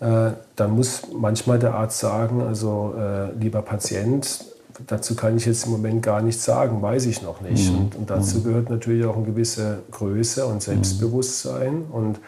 äh, 0.00 0.32
dann 0.56 0.70
muss 0.72 1.08
manchmal 1.12 1.58
der 1.58 1.74
Arzt 1.74 2.00
sagen, 2.00 2.42
also 2.42 2.94
äh, 2.98 3.32
lieber 3.38 3.62
Patient, 3.62 4.44
dazu 4.86 5.14
kann 5.14 5.36
ich 5.36 5.46
jetzt 5.46 5.66
im 5.66 5.72
Moment 5.72 6.02
gar 6.02 6.22
nichts 6.22 6.44
sagen, 6.44 6.82
weiß 6.82 7.06
ich 7.06 7.22
noch 7.22 7.40
nicht. 7.40 7.72
Mhm. 7.72 7.78
Und, 7.78 7.96
und, 7.96 8.10
dazu 8.10 8.38
mhm. 8.38 8.44
gehört 8.44 8.70
natürlich 8.70 9.04
auch 9.04 9.16
eine 9.16 9.24
gewisse 9.24 9.82
Größe 9.90 10.46
und 10.46 10.62
Selbstbewusstsein. 10.62 11.86
Mhm. 11.86 11.90
Und, 11.90 12.20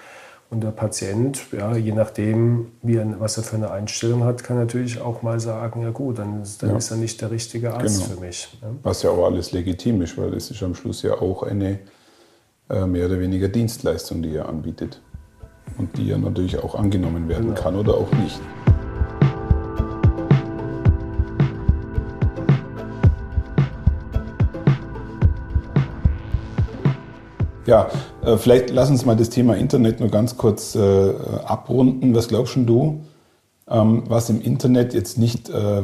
und 0.49 0.62
der 0.62 0.71
Patient, 0.71 1.41
ja, 1.53 1.76
je 1.76 1.93
nachdem, 1.93 2.69
wie 2.83 2.97
er, 2.97 3.19
was 3.19 3.37
er 3.37 3.43
für 3.43 3.57
eine 3.57 3.71
Einstellung 3.71 4.25
hat, 4.25 4.45
kann 4.45 4.57
natürlich 4.57 5.00
auch 5.00 5.23
mal 5.23 5.41
sagen, 5.41 5.83
ja 5.83 5.91
gut, 5.91 6.19
dann, 6.19 6.43
dann 6.61 6.71
ja. 6.71 6.76
ist 6.76 6.91
er 6.91 6.97
nicht 6.99 7.21
der 7.21 7.33
richtige 7.33 7.75
Arzt 7.75 8.05
genau. 8.05 8.15
für 8.15 8.21
mich. 8.21 8.57
Ja. 8.62 8.69
Was 8.83 9.03
ja 9.03 9.11
auch 9.11 9.25
alles 9.25 9.53
legitim 9.53 10.03
ist, 10.03 10.17
weil 10.17 10.33
es 10.35 10.50
ist 10.50 10.62
am 10.62 10.75
Schluss 10.75 11.03
ja 11.03 11.15
auch 11.15 11.43
eine 11.43 11.81
äh, 12.71 12.87
mehr 12.87 13.07
oder 13.07 13.19
weniger 13.19 13.49
Dienstleistung, 13.49 14.23
die 14.23 14.37
er 14.37 14.49
anbietet. 14.49 15.00
Und 15.79 15.99
die 15.99 16.07
ja 16.07 16.17
natürlich 16.17 16.59
auch 16.59 16.76
angenommen 16.76 17.29
werden 17.29 17.49
genau. 17.49 17.61
kann 17.61 17.75
oder 17.75 17.95
auch 17.95 18.11
nicht. 18.12 18.41
Ja, 27.66 27.90
äh, 28.25 28.37
vielleicht 28.37 28.70
lass 28.70 28.90
uns 28.90 29.04
mal 29.04 29.16
das 29.16 29.28
Thema 29.28 29.56
Internet 29.56 29.99
nur 29.99 30.08
ganz 30.08 30.37
kurz 30.37 30.76
äh, 30.76 31.12
abrunden. 31.44 32.14
Was 32.14 32.28
glaubst 32.28 32.56
du, 32.56 33.00
ähm, 33.68 34.04
was 34.06 34.30
im 34.30 34.40
Internet 34.40 34.94
jetzt 34.94 35.18
nicht 35.18 35.50
äh, 35.50 35.82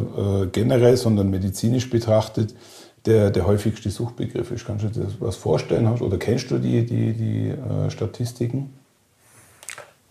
generell, 0.52 0.96
sondern 0.96 1.30
medizinisch 1.30 1.90
betrachtet 1.90 2.54
der, 3.04 3.30
der 3.30 3.46
häufigste 3.46 3.90
Suchbegriff 3.90 4.52
ist? 4.52 4.64
Kannst 4.64 4.84
du 4.84 4.88
dir 4.88 5.08
was 5.18 5.34
vorstellen? 5.34 5.88
Oder 5.88 6.18
kennst 6.18 6.52
du 6.52 6.58
die, 6.58 6.86
die, 6.86 7.12
die 7.14 7.54
Statistiken? 7.88 8.72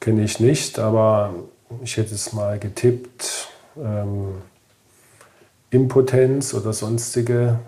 Kenne 0.01 0.23
ich 0.23 0.41
nicht, 0.41 0.77
aber 0.77 1.33
ich 1.83 1.95
hätte 1.95 2.13
es 2.15 2.33
mal 2.33 2.59
getippt. 2.59 3.47
Ähm, 3.77 4.41
Impotenz 5.69 6.53
oder 6.53 6.73
sonstige 6.73 7.59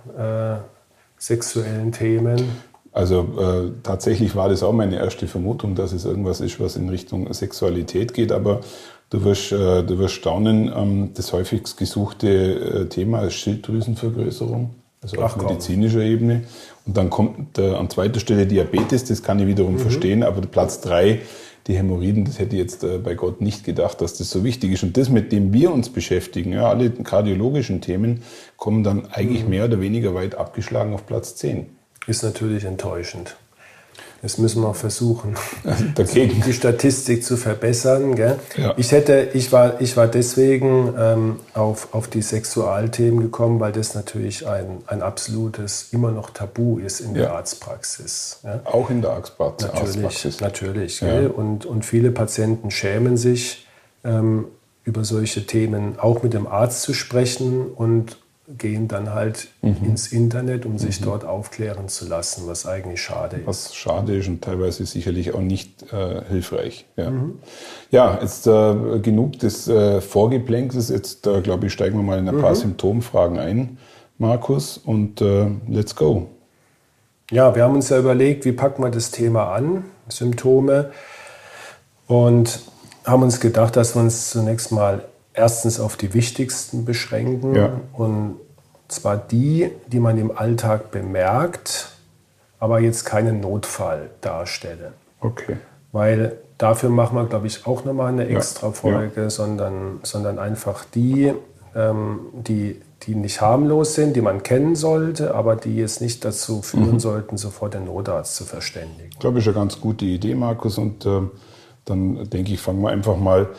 sexuellen 1.17 1.93
Themen. 1.93 2.49
Also 2.93 3.27
äh, 3.39 3.71
tatsächlich 3.81 4.35
war 4.35 4.49
das 4.49 4.61
auch 4.61 4.71
meine 4.71 4.97
erste 4.97 5.27
Vermutung, 5.27 5.73
dass 5.73 5.93
es 5.93 6.05
irgendwas 6.05 6.41
ist, 6.41 6.59
was 6.59 6.75
in 6.75 6.89
Richtung 6.89 7.31
Sexualität 7.33 8.13
geht, 8.13 8.31
aber 8.31 8.61
du 9.09 9.23
wirst, 9.23 9.51
äh, 9.51 9.83
du 9.83 9.97
wirst 9.97 10.13
staunen, 10.13 10.71
ähm, 10.75 11.09
das 11.15 11.33
häufigst 11.33 11.77
gesuchte 11.77 12.27
äh, 12.27 12.85
Thema 12.85 13.23
ist 13.23 13.33
Schilddrüsenvergrößerung, 13.33 14.75
also 15.01 15.17
Ach, 15.21 15.35
auf 15.35 15.37
medizinischer 15.37 15.99
komm. 15.99 16.07
Ebene. 16.07 16.43
Und 16.85 16.95
dann 16.95 17.09
kommt 17.09 17.57
äh, 17.57 17.73
an 17.73 17.89
zweiter 17.89 18.19
Stelle 18.19 18.45
Diabetes, 18.45 19.05
das 19.05 19.23
kann 19.23 19.39
ich 19.39 19.47
wiederum 19.47 19.73
mhm. 19.73 19.79
verstehen, 19.79 20.21
aber 20.21 20.41
Platz 20.41 20.79
drei 20.79 21.21
die 21.65 21.75
Hämorrhoiden, 21.77 22.25
das 22.25 22.39
hätte 22.39 22.57
ich 22.57 22.61
jetzt 22.61 22.83
äh, 22.83 22.99
bei 22.99 23.15
Gott 23.15 23.41
nicht 23.41 23.63
gedacht, 23.63 24.01
dass 24.01 24.15
das 24.17 24.29
so 24.29 24.43
wichtig 24.43 24.73
ist. 24.73 24.83
Und 24.83 24.97
das, 24.97 25.09
mit 25.09 25.31
dem 25.31 25.51
wir 25.51 25.73
uns 25.73 25.89
beschäftigen, 25.89 26.51
ja, 26.51 26.67
alle 26.69 26.91
kardiologischen 26.91 27.81
Themen, 27.81 28.21
kommen 28.57 28.83
dann 28.83 29.07
eigentlich 29.07 29.45
mhm. 29.45 29.49
mehr 29.49 29.65
oder 29.65 29.79
weniger 29.79 30.13
weit 30.13 30.35
abgeschlagen 30.35 30.93
auf 30.93 31.07
Platz 31.07 31.35
10 31.37 31.67
ist 32.07 32.23
natürlich 32.23 32.65
enttäuschend. 32.65 33.35
Das 34.23 34.37
müssen 34.37 34.61
wir 34.61 34.73
versuchen, 34.73 35.35
Dagegen. 35.95 36.41
die 36.41 36.53
Statistik 36.53 37.25
zu 37.25 37.35
verbessern. 37.35 38.15
Ja. 38.15 38.37
Ich, 38.77 38.93
hätte, 38.93 39.31
ich, 39.33 39.51
war, 39.51 39.81
ich 39.81 39.97
war 39.97 40.07
deswegen 40.07 40.93
ähm, 40.97 41.39
auf, 41.53 41.93
auf 41.93 42.07
die 42.07 42.21
Sexualthemen 42.21 43.19
gekommen, 43.19 43.59
weil 43.59 43.73
das 43.73 43.95
natürlich 43.95 44.47
ein, 44.47 44.77
ein 44.87 45.01
absolutes, 45.01 45.89
immer 45.91 46.11
noch 46.11 46.29
Tabu 46.29 46.79
ist 46.79 47.01
in 47.01 47.15
ja. 47.15 47.23
der 47.23 47.33
Arztpraxis. 47.33 48.39
Ja. 48.45 48.61
Auch 48.63 48.89
in 48.89 49.01
der 49.01 49.11
Arztpraxis. 49.11 50.39
Natürlich, 50.39 51.01
natürlich. 51.01 51.35
Und, 51.35 51.65
und 51.65 51.85
viele 51.85 52.11
Patienten 52.11 52.71
schämen 52.71 53.17
sich, 53.17 53.67
ähm, 54.05 54.45
über 54.85 55.03
solche 55.03 55.45
Themen 55.45 55.99
auch 55.99 56.23
mit 56.23 56.33
dem 56.33 56.47
Arzt 56.47 56.81
zu 56.83 56.93
sprechen 56.93 57.67
und, 57.67 58.17
gehen 58.47 58.89
dann 58.89 59.13
halt 59.13 59.47
mhm. 59.61 59.77
ins 59.85 60.11
Internet, 60.11 60.65
um 60.65 60.77
sich 60.77 60.99
mhm. 60.99 61.05
dort 61.05 61.25
aufklären 61.25 61.87
zu 61.87 62.07
lassen, 62.07 62.43
was 62.45 62.65
eigentlich 62.65 63.01
schade 63.01 63.37
ist. 63.37 63.47
Was 63.47 63.75
schade 63.75 64.17
ist 64.17 64.27
und 64.27 64.41
teilweise 64.43 64.85
sicherlich 64.85 65.33
auch 65.33 65.39
nicht 65.39 65.93
äh, 65.93 66.23
hilfreich. 66.27 66.85
Ja, 66.97 67.09
mhm. 67.09 67.39
ja 67.89 68.19
jetzt 68.21 68.45
äh, 68.47 68.99
genug 68.99 69.39
des 69.39 69.67
äh, 69.67 70.01
Vorgeplänkels. 70.01 70.89
Jetzt, 70.89 71.25
äh, 71.25 71.41
glaube 71.41 71.67
ich, 71.67 71.73
steigen 71.73 71.97
wir 71.97 72.03
mal 72.03 72.19
in 72.19 72.27
ein 72.27 72.39
paar 72.39 72.51
mhm. 72.51 72.55
Symptomfragen 72.55 73.39
ein, 73.39 73.77
Markus, 74.17 74.77
und 74.77 75.21
äh, 75.21 75.47
let's 75.69 75.95
go. 75.95 76.27
Ja, 77.31 77.55
wir 77.55 77.63
haben 77.63 77.75
uns 77.75 77.89
ja 77.89 77.97
überlegt, 77.97 78.43
wie 78.43 78.51
packen 78.51 78.83
wir 78.83 78.91
das 78.91 79.11
Thema 79.11 79.53
an, 79.53 79.85
Symptome, 80.09 80.91
und 82.07 82.59
haben 83.05 83.23
uns 83.23 83.39
gedacht, 83.39 83.77
dass 83.77 83.95
wir 83.95 84.01
uns 84.01 84.29
zunächst 84.29 84.71
mal 84.71 85.05
erstens 85.33 85.79
auf 85.79 85.97
die 85.97 86.13
wichtigsten 86.13 86.85
beschränken 86.85 87.55
ja. 87.55 87.79
und 87.93 88.35
zwar 88.87 89.17
die, 89.17 89.71
die 89.87 89.99
man 89.99 90.17
im 90.17 90.35
Alltag 90.35 90.91
bemerkt, 90.91 91.89
aber 92.59 92.79
jetzt 92.79 93.05
keinen 93.05 93.41
Notfall 93.41 94.11
darstellen. 94.21 94.93
Okay. 95.19 95.57
Weil 95.91 96.37
dafür 96.57 96.89
machen 96.89 97.17
wir, 97.17 97.25
glaube 97.25 97.47
ich, 97.47 97.65
auch 97.65 97.83
nochmal 97.83 98.13
eine 98.13 98.27
extra 98.27 98.71
Folge, 98.71 99.23
ja. 99.23 99.29
Sondern, 99.29 99.99
sondern 100.03 100.39
einfach 100.39 100.85
die, 100.85 101.33
ähm, 101.75 102.19
die, 102.33 102.81
die 103.03 103.15
nicht 103.15 103.41
harmlos 103.41 103.95
sind, 103.95 104.15
die 104.15 104.21
man 104.21 104.43
kennen 104.43 104.75
sollte, 104.75 105.35
aber 105.35 105.55
die 105.55 105.75
jetzt 105.75 106.01
nicht 106.01 106.23
dazu 106.23 106.61
führen 106.61 106.93
mhm. 106.93 106.99
sollten, 106.99 107.37
sofort 107.37 107.73
den 107.73 107.85
Notarzt 107.85 108.35
zu 108.35 108.45
verständigen. 108.45 109.09
Ich 109.11 109.19
glaube, 109.19 109.39
ist 109.39 109.47
eine 109.47 109.55
ganz 109.55 109.81
gute 109.81 110.05
Idee, 110.05 110.35
Markus. 110.35 110.77
Und 110.77 111.05
äh, 111.05 111.21
dann 111.85 112.29
denke 112.29 112.53
ich, 112.53 112.61
fangen 112.61 112.81
wir 112.81 112.89
einfach 112.89 113.17
mal 113.17 113.49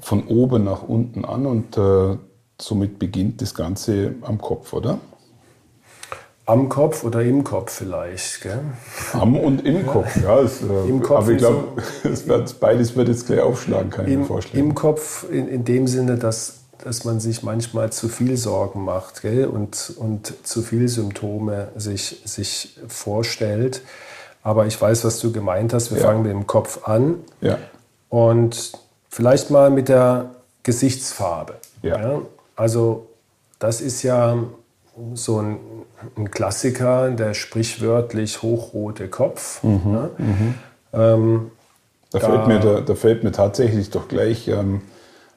von 0.00 0.26
oben 0.26 0.64
nach 0.64 0.82
unten 0.82 1.24
an 1.24 1.46
und 1.46 1.76
äh, 1.76 2.16
somit 2.60 2.98
beginnt 2.98 3.42
das 3.42 3.54
Ganze 3.54 4.14
am 4.22 4.38
Kopf, 4.38 4.72
oder? 4.72 4.98
Am 6.44 6.68
Kopf 6.68 7.04
oder 7.04 7.22
im 7.22 7.44
Kopf 7.44 7.72
vielleicht. 7.72 8.42
Gell? 8.42 8.60
Am 9.12 9.36
und 9.36 9.64
im 9.64 9.86
Kopf, 9.86 10.16
ja. 10.22 10.40
Es, 10.40 10.60
äh, 10.60 10.88
Im 10.88 11.00
Kopf 11.00 11.18
aber 11.18 11.30
ich 11.30 11.38
glaube, 11.38 11.82
so, 12.02 12.54
beides 12.60 12.96
wird 12.96 13.08
jetzt 13.08 13.26
gleich 13.26 13.40
aufschlagen, 13.40 13.90
kann 13.90 14.08
ich 14.08 14.16
mir 14.16 14.24
vorstellen. 14.24 14.64
Im 14.64 14.74
Kopf 14.74 15.24
in, 15.30 15.46
in 15.46 15.64
dem 15.64 15.86
Sinne, 15.86 16.16
dass, 16.16 16.64
dass 16.82 17.04
man 17.04 17.20
sich 17.20 17.44
manchmal 17.44 17.92
zu 17.92 18.08
viel 18.08 18.36
Sorgen 18.36 18.84
macht 18.84 19.22
gell? 19.22 19.46
Und, 19.46 19.94
und 19.96 20.34
zu 20.44 20.62
viel 20.62 20.88
Symptome 20.88 21.68
sich, 21.76 22.22
sich 22.24 22.76
vorstellt. 22.88 23.82
Aber 24.42 24.66
ich 24.66 24.80
weiß, 24.80 25.04
was 25.04 25.20
du 25.20 25.30
gemeint 25.30 25.72
hast. 25.72 25.92
Wir 25.92 25.98
ja. 25.98 26.06
fangen 26.06 26.24
mit 26.24 26.32
dem 26.32 26.48
Kopf 26.48 26.88
an. 26.88 27.16
Ja. 27.40 27.58
Und 28.08 28.72
Vielleicht 29.14 29.50
mal 29.50 29.68
mit 29.68 29.90
der 29.90 30.30
Gesichtsfarbe. 30.62 31.56
Ja. 31.82 32.00
ja. 32.00 32.22
Also 32.56 33.08
das 33.58 33.82
ist 33.82 34.02
ja 34.02 34.38
so 35.12 35.38
ein, 35.38 35.58
ein, 36.16 36.30
Klassiker, 36.30 37.10
der 37.10 37.34
sprichwörtlich 37.34 38.40
hochrote 38.40 39.08
Kopf. 39.08 39.62
Mhm, 39.62 39.80
ja. 39.84 40.10
mhm. 40.16 40.54
Ähm, 40.94 41.50
da, 42.10 42.20
da, 42.20 42.26
fällt 42.26 42.46
mir, 42.46 42.60
da, 42.60 42.80
da, 42.80 42.94
fällt 42.94 43.22
mir 43.22 43.32
tatsächlich 43.32 43.90
doch 43.90 44.08
gleich 44.08 44.48
ähm, 44.48 44.80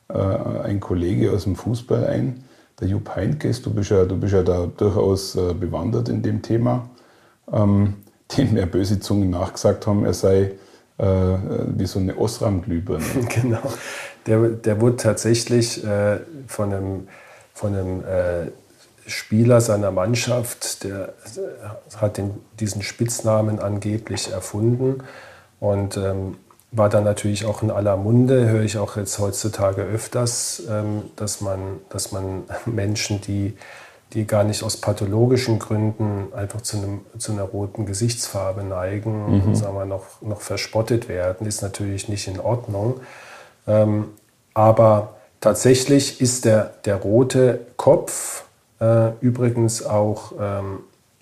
äh, 0.08 0.14
ein 0.14 0.80
Kollege 0.80 1.34
aus 1.34 1.44
dem 1.44 1.58
Fußball 1.58 2.06
ein, 2.06 2.46
der 2.80 2.88
Jupp 2.88 3.14
Heynckes. 3.14 3.62
Du 3.62 3.74
bist 3.74 3.92
ja, 3.92 4.06
du 4.06 4.16
bist 4.16 4.34
ja 4.34 4.44
da 4.44 4.70
durchaus 4.78 5.36
äh, 5.36 5.54
bewandert 5.54 6.08
in 6.08 6.22
dem 6.22 6.42
Thema, 6.42 6.90
ähm, 7.52 7.96
dem 8.38 8.54
mehr 8.54 8.68
böse 8.68 9.02
Zungen 9.02 9.32
nachgesagt 9.32 9.86
haben, 9.86 10.06
er 10.06 10.14
sei 10.14 10.54
äh, 10.98 11.06
wie 11.06 11.86
so 11.86 12.00
eine 12.00 12.18
Osram-Glühbirne. 12.18 13.04
genau. 13.42 13.62
Der, 14.26 14.40
der 14.50 14.82
wurde 14.82 14.98
tatsächlich 14.98 15.84
äh, 15.84 16.20
von 16.48 16.74
einem, 16.74 17.08
von 17.54 17.76
einem 17.76 18.00
äh, 18.02 18.52
Spieler 19.08 19.62
seiner 19.62 19.92
Mannschaft, 19.92 20.84
der 20.84 21.10
äh, 21.10 21.98
hat 21.98 22.18
den, 22.18 22.32
diesen 22.60 22.82
Spitznamen 22.82 23.60
angeblich 23.60 24.32
erfunden 24.32 25.04
und 25.60 25.98
ähm, 25.98 26.38
war 26.72 26.90
dann 26.90 27.04
natürlich 27.04 27.46
auch 27.46 27.62
in 27.62 27.72
aller 27.72 27.96
Munde, 27.98 28.50
höre 28.50 28.64
ich 28.64 28.78
auch 28.78 28.98
jetzt 28.98 29.20
heutzutage 29.20 29.82
öfters, 29.82 30.64
ähm, 30.70 31.04
dass, 31.16 31.42
man, 31.42 31.80
dass 31.90 32.12
man 32.12 32.44
Menschen, 32.66 33.22
die 33.22 33.56
die 34.14 34.26
gar 34.26 34.44
nicht 34.44 34.64
aus 34.64 34.78
pathologischen 34.78 35.60
Gründen 35.60 36.28
einfach 36.34 36.62
zu, 36.62 36.78
einem, 36.78 37.02
zu 37.18 37.32
einer 37.32 37.44
roten 37.44 37.86
Gesichtsfarbe 37.86 38.64
neigen 38.64 39.40
mhm. 39.40 39.42
und 39.44 39.56
sagen 39.56 39.76
wir, 39.76 39.86
noch, 39.86 40.22
noch 40.22 40.42
verspottet 40.42 41.10
werden, 41.10 41.48
ist 41.48 41.62
natürlich 41.62 42.08
nicht 42.08 42.28
in 42.28 42.40
Ordnung. 42.40 43.02
Ähm, 43.68 44.10
aber 44.54 45.16
tatsächlich 45.42 46.22
ist 46.22 46.46
der, 46.46 46.74
der 46.86 46.96
rote 46.96 47.60
Kopf 47.76 48.46
äh, 48.80 49.12
übrigens 49.22 49.86
auch, 49.86 50.34
ähm, 50.40 50.80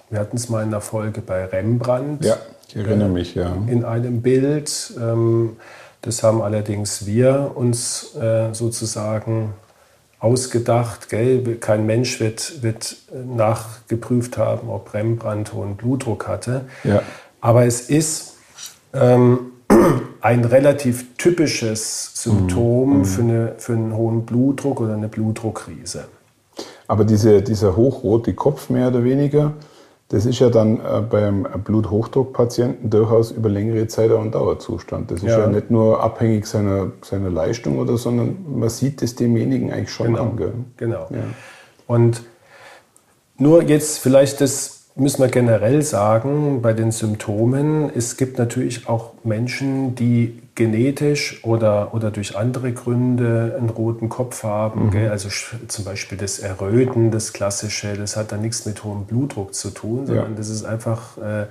wir 0.09 0.19
hatten 0.19 0.37
es 0.37 0.49
mal 0.49 0.63
in 0.63 0.71
der 0.71 0.81
Folge 0.81 1.21
bei 1.21 1.45
Rembrandt. 1.45 2.23
Ja, 2.23 2.37
ich 2.67 2.75
erinnere 2.75 3.09
äh, 3.09 3.11
mich, 3.11 3.35
ja. 3.35 3.55
In 3.67 3.85
einem 3.85 4.21
Bild. 4.21 4.93
Ähm, 4.99 5.57
das 6.01 6.21
haben 6.21 6.41
allerdings 6.41 7.05
wir 7.05 7.51
uns 7.55 8.15
äh, 8.15 8.53
sozusagen 8.53 9.53
ausgedacht. 10.24 11.10
Gell? 11.10 11.58
Kein 11.58 11.86
Mensch 11.86 12.20
wird, 12.20 12.63
wird 12.63 12.96
nachgeprüft 13.13 14.38
haben, 14.38 14.70
ob 14.70 14.94
Rembrandt 14.94 15.53
hohen 15.53 15.75
Blutdruck 15.75 16.27
hatte. 16.27 16.62
Ja. 16.84 17.01
Aber 17.42 17.65
es 17.65 17.82
ist 17.82 18.38
ähm, 18.94 19.51
ein 20.22 20.46
relativ 20.46 21.18
typisches 21.18 22.12
Symptom 22.15 23.00
mhm. 23.00 23.06
für, 23.06 23.22
eine, 23.22 23.53
für 23.58 23.74
einen 23.74 23.96
hohen 23.96 24.25
Blutdruck 24.25 24.80
oder 24.80 24.94
eine 24.94 25.10
Blutdruckkrise. 25.10 26.06
Aber 26.88 27.03
diese, 27.03 27.42
dieser 27.42 27.75
hochrote 27.75 28.34
Kopf 28.34 28.70
mehr 28.70 28.88
oder 28.88 29.03
weniger, 29.03 29.53
das 30.10 30.25
ist 30.25 30.39
ja 30.39 30.50
dann 30.50 30.77
äh, 30.77 31.01
beim 31.10 31.48
Bluthochdruckpatienten 31.63 32.89
durchaus 32.89 33.31
über 33.31 33.50
längere 33.50 33.88
Zeit 33.88 34.12
auch 34.12 34.22
ein 34.22 34.31
Dauerzustand. 34.31 35.10
Das 35.10 35.19
ist 35.24 35.29
ja, 35.29 35.39
Ja. 35.39 35.48
nicht 35.48 35.72
nur 35.72 36.03
abhängig 36.03 36.45
seiner, 36.45 36.91
seiner 37.01 37.29
Leistung 37.29 37.79
oder, 37.79 37.98
sondern 37.98 38.38
man 38.48 38.69
sieht 38.69 39.01
es 39.01 39.15
demjenigen 39.15 39.72
eigentlich 39.72 39.91
schon 39.91 40.07
Genau. 40.07 40.22
an. 40.24 40.38
Gell? 40.38 40.53
Genau. 40.77 41.07
Ja. 41.10 41.24
Und 41.88 42.22
nur 43.38 43.63
jetzt 43.63 44.00
vielleicht 44.00 44.39
das 44.41 44.81
müssen 44.95 45.22
wir 45.24 45.29
generell 45.29 45.81
sagen 45.81 46.62
bei 46.62 46.74
den 46.74 46.91
Symptomen. 46.91 47.89
Es 47.95 48.15
gibt 48.15 48.38
natürlich 48.38 48.88
auch 48.88 49.13
Menschen, 49.24 49.95
die 49.95 50.42
genetisch 50.55 51.43
oder, 51.43 51.93
oder 51.93 52.12
durch 52.12 52.38
andere 52.38 52.72
Gründe 52.74 53.55
einen 53.57 53.69
roten 53.69 54.10
Kopf 54.10 54.43
haben. 54.43 54.91
Gell? 54.91 55.10
Also 55.10 55.29
zum 55.67 55.86
Beispiel 55.86 56.17
das 56.17 56.39
Erröten, 56.39 57.10
das 57.12 57.33
Klassische, 57.33 57.93
das 57.95 58.15
hat 58.15 58.31
dann 58.31 58.41
nichts 58.41 58.65
mit 58.65 58.83
hohem 58.83 59.05
Blutdruck 59.05 59.55
zu 59.55 59.72
tun, 59.72 60.05
sondern 60.05 60.31
Ja. 60.31 60.38
das 60.38 60.50
ist 60.50 60.63
einfach, 60.63 61.17
äh, 61.17 61.45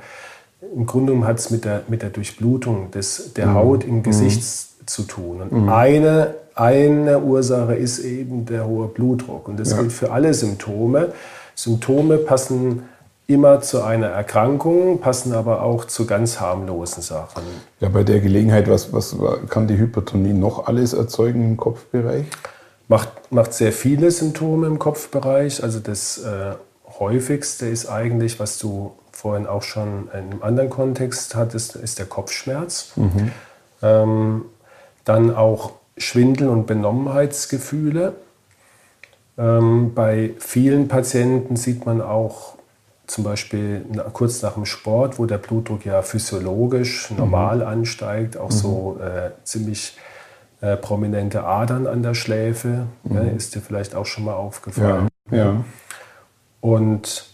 im 0.74 0.86
Grunde 0.86 1.12
genommen 1.12 1.26
hat 1.26 1.38
es 1.40 1.50
mit 1.50 1.64
der, 1.64 1.82
mit 1.88 2.02
der 2.02 2.10
Durchblutung 2.10 2.92
des, 2.92 3.32
der 3.34 3.52
Haut 3.54 3.82
im 3.84 4.02
Gesicht 4.04 4.44
zu 4.88 5.02
tun. 5.02 5.42
Und 5.42 5.68
eine, 5.68 6.34
eine 6.54 7.18
Ursache 7.20 7.74
ist 7.74 7.98
eben 7.98 8.46
der 8.46 8.66
hohe 8.66 8.86
Blutdruck. 8.86 9.48
Und 9.48 9.58
das 9.58 9.72
Ja. 9.72 9.78
gilt 9.80 9.92
für 9.92 10.12
alle 10.12 10.32
Symptome. 10.34 11.12
Symptome 11.56 12.18
passen 12.18 12.84
immer 13.26 13.60
zu 13.60 13.82
einer 13.82 14.08
Erkrankung, 14.08 15.00
passen 15.00 15.32
aber 15.32 15.62
auch 15.62 15.84
zu 15.84 16.06
ganz 16.06 16.40
harmlosen 16.40 17.02
Sachen. 17.02 17.42
Ja, 17.80 17.88
bei 17.88 18.02
der 18.02 18.20
Gelegenheit, 18.20 18.68
was, 18.68 18.92
was 18.92 19.16
kann 19.48 19.68
die 19.68 19.78
Hypertonie 19.78 20.32
noch 20.32 20.66
alles 20.66 20.92
erzeugen 20.92 21.42
im 21.44 21.56
Kopfbereich? 21.56 22.26
Macht, 22.88 23.32
macht 23.32 23.54
sehr 23.54 23.72
viele 23.72 24.10
Symptome 24.10 24.66
im 24.66 24.78
Kopfbereich. 24.78 25.62
Also 25.62 25.78
das 25.78 26.18
äh, 26.18 26.54
häufigste 26.98 27.66
ist 27.66 27.86
eigentlich, 27.86 28.38
was 28.38 28.58
du 28.58 28.92
vorhin 29.12 29.46
auch 29.46 29.62
schon 29.62 30.08
in 30.12 30.18
einem 30.18 30.42
anderen 30.42 30.68
Kontext 30.70 31.34
hattest, 31.34 31.76
ist 31.76 31.98
der 31.98 32.06
Kopfschmerz. 32.06 32.92
Ähm, 33.82 34.42
dann 35.04 35.34
auch 35.34 35.72
Schwindel 35.96 36.48
und 36.48 36.66
Benommenheitsgefühle. 36.66 38.14
Ähm, 39.38 39.94
bei 39.94 40.30
vielen 40.38 40.88
Patienten 40.88 41.56
sieht 41.56 41.86
man 41.86 42.00
auch 42.00 42.56
zum 43.06 43.24
Beispiel 43.24 43.84
na, 43.92 44.04
kurz 44.04 44.42
nach 44.42 44.54
dem 44.54 44.64
Sport, 44.66 45.18
wo 45.18 45.26
der 45.26 45.38
Blutdruck 45.38 45.84
ja 45.84 46.02
physiologisch 46.02 47.10
normal 47.10 47.62
ansteigt, 47.62 48.36
auch 48.36 48.50
so 48.50 48.98
äh, 49.02 49.30
ziemlich 49.44 49.96
äh, 50.60 50.76
prominente 50.76 51.42
Adern 51.44 51.86
an 51.86 52.02
der 52.02 52.14
Schläfe. 52.14 52.86
Ne, 53.04 53.30
ist 53.36 53.54
dir 53.54 53.60
vielleicht 53.60 53.94
auch 53.94 54.06
schon 54.06 54.24
mal 54.24 54.34
aufgefallen. 54.34 55.08
Ja, 55.30 55.36
ja. 55.36 55.64
Und 56.60 57.26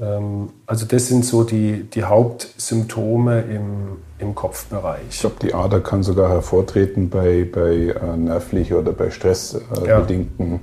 ähm, 0.00 0.50
also 0.66 0.86
das 0.86 1.08
sind 1.08 1.24
so 1.24 1.42
die, 1.44 1.82
die 1.90 2.04
Hauptsymptome 2.04 3.42
im, 3.42 3.98
im 4.18 4.30
Ich 4.30 4.34
Kopfbereich. 4.34 5.20
glaube, 5.20 5.36
die 5.42 5.52
Ader 5.52 5.80
kann 5.80 6.02
sogar 6.02 6.30
hervortreten 6.30 7.10
bei, 7.10 7.44
bei 7.52 7.88
äh, 8.00 8.16
nervlich 8.16 8.72
oder 8.72 8.92
bei 8.92 9.06
Ja. 9.06 9.10
stressbedingten 9.10 10.60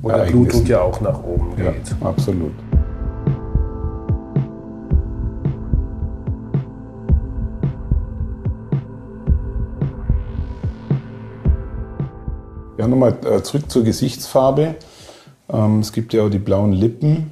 Wo 0.00 0.08
der. 0.08 0.24
Blutdruck 0.24 0.66
ja 0.68 0.80
auch 0.80 1.00
nach 1.00 1.22
oben 1.22 1.52
Ja, 1.62 1.70
geht. 1.72 1.94
absolut. 2.00 2.52
Ja, 12.84 12.88
nochmal 12.88 13.16
äh, 13.24 13.42
zurück 13.42 13.70
zur 13.70 13.82
Gesichtsfarbe. 13.82 14.74
Ähm, 15.48 15.80
es 15.80 15.90
gibt 15.90 16.12
ja 16.12 16.22
auch 16.24 16.28
die 16.28 16.38
blauen 16.38 16.74
Lippen, 16.74 17.30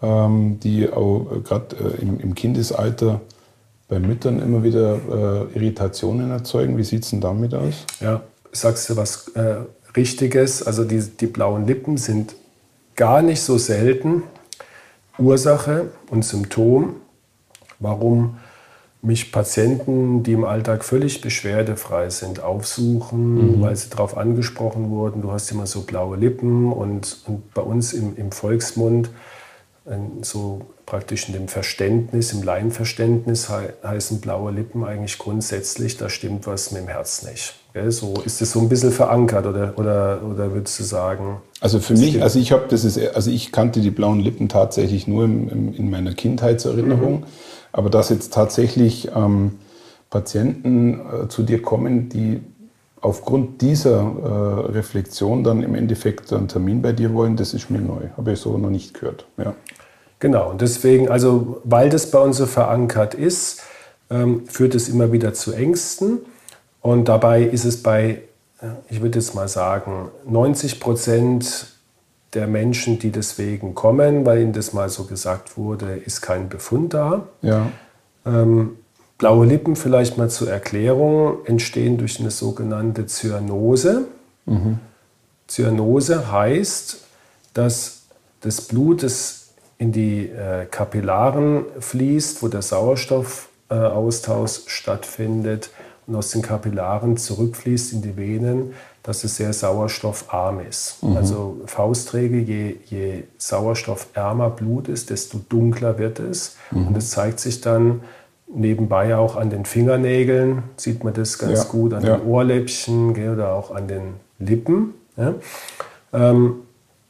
ähm, 0.00 0.60
die 0.60 0.88
auch 0.88 1.32
äh, 1.32 1.40
gerade 1.40 1.74
äh, 1.98 2.00
im, 2.00 2.32
Kindesalter 2.36 3.20
bei 3.88 3.98
Müttern 3.98 4.40
immer 4.40 4.62
wieder 4.62 5.48
Irritationen 5.54 6.30
erzeugen. 6.30 6.76
Wie 6.76 6.84
sieht 6.84 7.04
es 7.04 7.10
denn 7.10 7.22
damit 7.22 7.54
aus? 7.54 7.86
Ja, 8.00 8.20
sagst 8.52 8.90
du 8.90 8.96
was 8.96 9.32
Richtiges? 9.96 10.62
Also 10.62 10.84
die, 10.84 11.00
die 11.00 11.26
blauen 11.26 11.66
Lippen 11.66 11.96
sind 11.96 12.34
gar 12.96 13.22
nicht 13.22 13.40
so 13.40 13.56
selten 13.56 14.24
Ursache 15.18 15.86
und 16.10 16.22
Symptom, 16.22 16.96
warum 17.78 18.36
mich 19.00 19.30
Patienten, 19.30 20.22
die 20.24 20.32
im 20.32 20.44
Alltag 20.44 20.84
völlig 20.84 21.20
beschwerdefrei 21.20 22.10
sind, 22.10 22.42
aufsuchen, 22.42 23.60
weil 23.60 23.76
sie 23.76 23.90
darauf 23.90 24.16
angesprochen 24.16 24.90
wurden, 24.90 25.22
du 25.22 25.30
hast 25.30 25.50
immer 25.52 25.66
so 25.66 25.82
blaue 25.82 26.16
Lippen 26.16 26.72
und, 26.72 27.18
und 27.26 27.54
bei 27.54 27.62
uns 27.62 27.92
im, 27.92 28.16
im 28.16 28.32
Volksmund 28.32 29.10
ein- 29.86 30.22
so 30.22 30.62
praktisch 30.84 31.28
in 31.28 31.34
dem 31.34 31.48
Verständnis, 31.48 32.32
im 32.32 32.42
Laienverständnis 32.42 33.48
hei- 33.50 33.72
heißen 33.84 34.20
blaue 34.20 34.50
Lippen 34.50 34.84
eigentlich 34.84 35.18
grundsätzlich, 35.18 35.96
da 35.96 36.08
stimmt 36.08 36.46
was 36.46 36.72
mit 36.72 36.82
dem 36.82 36.88
Herz 36.88 37.22
nicht. 37.22 37.54
Gell? 37.74 37.92
So 37.92 38.14
ist 38.24 38.40
es 38.42 38.50
so 38.52 38.60
ein 38.60 38.68
bisschen 38.68 38.90
verankert 38.90 39.46
oder, 39.46 39.74
oder, 39.76 40.20
oder 40.28 40.52
würdest 40.52 40.78
du 40.80 40.84
sagen, 40.84 41.36
Also 41.60 41.78
für 41.78 41.94
mich, 41.94 42.20
also 42.22 42.38
ich 42.38 42.50
habe 42.52 42.64
das 42.68 42.84
ist, 42.84 42.98
also 43.14 43.30
ich 43.30 43.52
kannte 43.52 43.80
die 43.80 43.90
blauen 43.90 44.18
Lippen 44.20 44.48
tatsächlich 44.48 45.06
nur 45.06 45.24
im, 45.24 45.48
im, 45.48 45.74
in 45.74 45.90
meiner 45.90 46.14
Kindheitserinnerung, 46.14 47.24
aber 47.72 47.90
dass 47.90 48.10
jetzt 48.10 48.32
tatsächlich 48.32 49.10
ähm, 49.14 49.58
Patienten 50.10 51.00
äh, 51.00 51.28
zu 51.28 51.42
dir 51.42 51.62
kommen, 51.62 52.08
die 52.08 52.40
aufgrund 53.00 53.60
dieser 53.62 54.00
äh, 54.00 54.72
Reflexion 54.72 55.44
dann 55.44 55.62
im 55.62 55.74
Endeffekt 55.74 56.32
einen 56.32 56.48
Termin 56.48 56.82
bei 56.82 56.92
dir 56.92 57.14
wollen, 57.14 57.36
das 57.36 57.54
ist 57.54 57.70
mir 57.70 57.80
neu, 57.80 58.08
habe 58.16 58.32
ich 58.32 58.40
so 58.40 58.58
noch 58.58 58.70
nicht 58.70 58.94
gehört. 58.94 59.26
Ja. 59.36 59.54
Genau, 60.18 60.50
und 60.50 60.60
deswegen, 60.60 61.08
also 61.08 61.60
weil 61.64 61.90
das 61.90 62.10
bei 62.10 62.18
uns 62.18 62.38
so 62.38 62.46
verankert 62.46 63.14
ist, 63.14 63.62
ähm, 64.10 64.46
führt 64.46 64.74
es 64.74 64.88
immer 64.88 65.12
wieder 65.12 65.34
zu 65.34 65.52
Ängsten. 65.52 66.18
Und 66.80 67.08
dabei 67.08 67.42
ist 67.42 67.64
es 67.64 67.82
bei, 67.82 68.22
äh, 68.60 68.66
ich 68.88 69.00
würde 69.00 69.18
jetzt 69.18 69.34
mal 69.34 69.48
sagen, 69.48 70.10
90 70.26 70.80
Prozent 70.80 71.66
der 72.34 72.46
Menschen, 72.46 72.98
die 72.98 73.10
deswegen 73.10 73.74
kommen, 73.74 74.26
weil 74.26 74.42
ihnen 74.42 74.52
das 74.52 74.72
mal 74.72 74.88
so 74.88 75.04
gesagt 75.04 75.56
wurde, 75.56 75.96
ist 75.96 76.20
kein 76.20 76.48
Befund 76.48 76.94
da. 76.94 77.26
Ja. 77.42 77.70
Ähm, 78.26 78.76
blaue 79.16 79.46
Lippen 79.46 79.76
vielleicht 79.76 80.18
mal 80.18 80.30
zur 80.30 80.50
Erklärung 80.50 81.44
entstehen 81.46 81.98
durch 81.98 82.20
eine 82.20 82.30
sogenannte 82.30 83.06
Zyanose. 83.06 84.06
Zyanose 85.46 86.30
heißt, 86.30 86.98
dass 87.54 88.02
das 88.40 88.60
Blut, 88.62 89.02
das 89.02 89.48
in 89.78 89.92
die 89.92 90.26
äh, 90.26 90.66
Kapillaren 90.66 91.64
fließt, 91.80 92.42
wo 92.42 92.48
der 92.48 92.62
Sauerstoffaustausch 92.62 94.62
stattfindet 94.66 95.70
und 96.06 96.16
aus 96.16 96.30
den 96.30 96.42
Kapillaren 96.42 97.16
zurückfließt 97.16 97.92
in 97.92 98.02
die 98.02 98.16
Venen, 98.16 98.74
dass 99.08 99.24
es 99.24 99.36
sehr 99.36 99.54
sauerstoffarm 99.54 100.60
ist. 100.68 100.98
Also 101.16 101.62
Faustregel, 101.64 102.40
je, 102.40 102.76
je 102.84 103.22
sauerstoffärmer 103.38 104.50
Blut 104.50 104.86
ist, 104.88 105.08
desto 105.08 105.38
dunkler 105.48 105.96
wird 105.98 106.20
es. 106.20 106.56
Und 106.70 106.94
es 106.94 107.08
zeigt 107.08 107.40
sich 107.40 107.62
dann 107.62 108.02
nebenbei 108.46 109.16
auch 109.16 109.36
an 109.36 109.48
den 109.48 109.64
Fingernägeln, 109.64 110.62
sieht 110.76 111.04
man 111.04 111.14
das 111.14 111.38
ganz 111.38 111.60
Ja, 111.60 111.64
gut, 111.70 111.94
an 111.94 112.04
ja. 112.04 112.18
den 112.18 112.26
Ohrläppchen 112.26 113.14
gell, 113.14 113.32
oder 113.32 113.54
auch 113.54 113.74
an 113.74 113.88
den 113.88 114.12
Lippen. 114.38 114.92
Ja. 115.16 115.32
Ähm, 116.12 116.56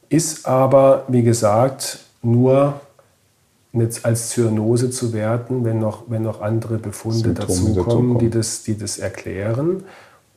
ist 0.07 0.47
aber, 0.47 1.03
wie 1.09 1.23
gesagt, 1.23 1.99
nur 2.21 2.79
als 4.03 4.29
Zyanose 4.29 4.89
zu 4.89 5.11
werten, 5.11 5.65
wenn 5.65 5.79
noch, 5.79 6.03
wenn 6.07 6.21
noch 6.21 6.39
andere 6.39 6.77
Befunde 6.77 7.33
dazukommen, 7.33 7.75
dazukommen. 7.75 8.19
die 8.19 8.29
das, 8.29 8.63
die 8.63 8.77
das 8.77 8.99
erklären. 8.99 9.83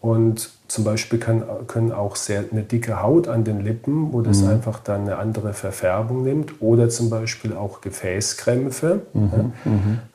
Und 0.03 0.51
zum 0.69 0.83
Beispiel 0.85 1.19
kann, 1.21 1.45
können 1.69 1.93
auch 1.93 2.17
sehr 2.17 2.45
eine 2.51 2.63
dicke 2.63 3.01
Haut 3.03 3.29
an 3.29 3.45
den 3.45 3.61
Lippen, 3.61 4.13
wo 4.13 4.19
Mhm. 4.19 4.25
das 4.25 4.43
einfach 4.45 4.81
dann 4.81 5.03
eine 5.03 5.17
andere 5.17 5.53
Verfärbung 5.55 6.25
nimmt. 6.25 6.61
Oder 6.61 6.89
zum 6.91 7.09
Beispiel 7.09 7.55
auch 7.55 7.81
Gefäßkrämpfe. 7.81 9.01
Mhm, 9.15 9.53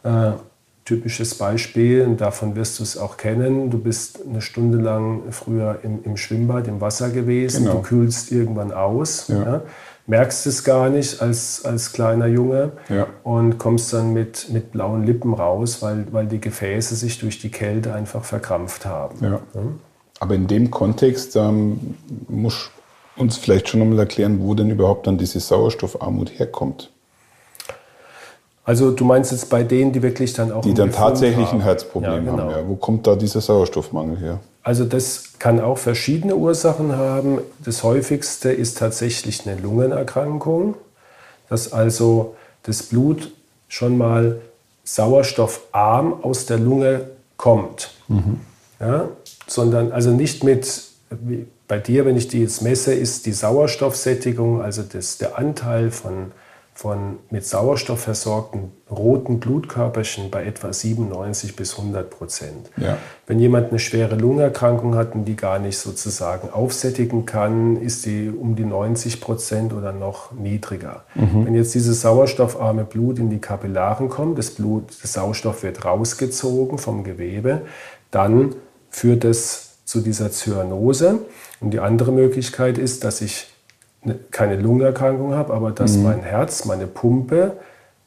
Ja. 0.03 0.29
Äh, 0.29 0.33
typisches 0.85 1.35
Beispiel, 1.35 2.03
und 2.05 2.21
davon 2.21 2.55
wirst 2.55 2.79
du 2.79 2.83
es 2.83 2.97
auch 2.97 3.17
kennen. 3.17 3.69
Du 3.69 3.77
bist 3.77 4.19
eine 4.29 4.41
Stunde 4.41 4.77
lang 4.77 5.21
früher 5.31 5.79
im, 5.83 5.99
im 6.03 6.15
Schwimmbad, 6.17 6.67
im 6.67 6.79
Wasser 6.79 7.09
gewesen. 7.09 7.63
Genau. 7.65 7.77
Du 7.77 7.81
kühlst 7.81 8.31
irgendwann 8.31 8.71
aus. 8.71 9.27
Ja. 9.29 9.43
Ja. 9.43 9.61
Merkst 10.09 10.47
es 10.47 10.63
gar 10.63 10.89
nicht 10.89 11.21
als, 11.21 11.65
als 11.65 11.91
kleiner 11.91 12.27
Junge 12.27 12.71
Ja. 12.87 13.07
und 13.23 13.57
kommst 13.57 13.91
dann 13.93 14.13
mit, 14.13 14.49
mit 14.49 14.71
blauen 14.71 15.03
Lippen 15.05 15.33
raus, 15.33 15.81
weil, 15.81 16.07
weil 16.11 16.27
die 16.27 16.39
Gefäße 16.39 16.95
sich 16.95 17.19
durch 17.19 17.39
die 17.39 17.49
Kälte 17.51 17.93
einfach 17.93 18.23
verkrampft 18.23 18.85
haben. 18.85 19.17
Ja. 19.21 19.41
Aber 20.21 20.33
in 20.35 20.47
dem 20.47 20.71
Kontext 20.71 21.35
ähm, 21.35 21.95
muss 22.29 22.71
uns 23.17 23.35
vielleicht 23.37 23.67
schon 23.67 23.81
nochmal 23.81 23.99
erklären, 23.99 24.39
wo 24.41 24.53
denn 24.53 24.69
überhaupt 24.69 25.07
dann 25.07 25.17
diese 25.17 25.39
Sauerstoffarmut 25.41 26.39
herkommt. 26.39 26.89
Also 28.63 28.91
du 28.91 29.05
meinst 29.05 29.31
jetzt 29.31 29.49
bei 29.49 29.63
denen, 29.63 29.91
die 29.91 30.01
wirklich 30.03 30.33
dann 30.33 30.51
auch 30.51 30.61
Die 30.61 30.73
dann 30.73 30.91
tatsächlich 30.91 31.47
ein 31.47 31.53
haben. 31.53 31.61
Herzproblem 31.61 32.25
Ja, 32.25 32.31
genau. 32.31 32.43
haben. 32.43 32.49
Ja. 32.51 32.67
Wo 32.67 32.75
kommt 32.75 33.07
da 33.07 33.15
dieser 33.15 33.41
Sauerstoffmangel 33.41 34.17
her? 34.19 34.39
Also 34.67 34.83
das 34.83 35.39
kann 35.39 35.61
auch 35.61 35.77
verschiedene 35.77 36.35
Ursachen 36.35 36.97
haben. 36.97 37.39
Das 37.63 37.83
häufigste 37.83 38.51
ist 38.51 38.77
tatsächlich 38.77 39.47
eine 39.47 39.57
Lungenerkrankung, 39.57 40.75
dass 41.47 41.71
also 41.71 42.35
das 42.63 42.83
Blut 42.83 43.31
schon 43.69 43.97
mal 43.97 44.41
sauerstoffarm 44.83 46.21
aus 46.21 46.47
der 46.47 46.57
Lunge 46.57 47.07
kommt. 47.37 47.93
Mhm. 48.09 48.41
Ja, 48.81 49.07
sondern 49.47 49.93
also 49.93 50.11
nicht 50.11 50.43
mit, 50.43 50.81
bei 51.69 51.79
dir, 51.79 52.03
wenn 52.03 52.17
ich 52.17 52.27
die 52.27 52.41
jetzt 52.41 52.61
messe, 52.61 52.93
ist 52.93 53.25
die 53.25 53.31
Sauerstoffsättigung, 53.31 54.61
also 54.61 54.83
das, 54.83 55.17
der 55.17 55.37
Anteil 55.37 55.91
von 55.91 56.33
von 56.77 57.17
mit 57.31 57.43
Sauerstoff 57.43 58.01
versorgten 58.01 58.71
roten 58.87 59.39
Blutkörperchen 59.39 60.29
bei 60.29 60.45
etwa 60.45 60.71
97 60.71 61.55
bis 61.55 61.75
100 61.75 62.07
Prozent. 62.07 62.69
Ja. 62.77 62.99
Wenn 63.25 63.39
jemand 63.39 63.71
eine 63.71 63.79
schwere 63.79 64.15
Lungenerkrankung 64.15 64.93
hat 64.93 65.15
und 65.15 65.25
die 65.25 65.35
gar 65.35 65.57
nicht 65.57 65.79
sozusagen 65.79 66.51
aufsättigen 66.51 67.25
kann, 67.25 67.81
ist 67.81 68.05
die 68.05 68.29
um 68.29 68.55
die 68.55 68.63
90 68.63 69.21
Prozent 69.21 69.73
oder 69.73 69.91
noch 69.91 70.33
niedriger. 70.33 71.03
Mhm. 71.15 71.47
Wenn 71.47 71.55
jetzt 71.55 71.73
dieses 71.73 72.01
sauerstoffarme 72.01 72.83
Blut 72.83 73.17
in 73.17 73.31
die 73.31 73.39
Kapillaren 73.39 74.07
kommt, 74.07 74.37
das 74.37 74.51
Blut, 74.51 75.01
der 75.01 75.09
Sauerstoff 75.09 75.63
wird 75.63 75.83
rausgezogen 75.83 76.77
vom 76.77 77.03
Gewebe, 77.03 77.63
dann 78.11 78.53
führt 78.91 79.25
es 79.25 79.79
zu 79.83 79.99
dieser 79.99 80.29
Zyanose. 80.31 81.21
Und 81.59 81.71
die 81.71 81.79
andere 81.79 82.11
Möglichkeit 82.11 82.77
ist, 82.77 83.03
dass 83.03 83.21
ich 83.21 83.47
keine 84.31 84.55
Lungenerkrankung 84.55 85.33
habe, 85.33 85.53
aber 85.53 85.71
dass 85.71 85.97
mhm. 85.97 86.03
mein 86.03 86.19
Herz, 86.23 86.65
meine 86.65 86.87
Pumpe 86.87 87.57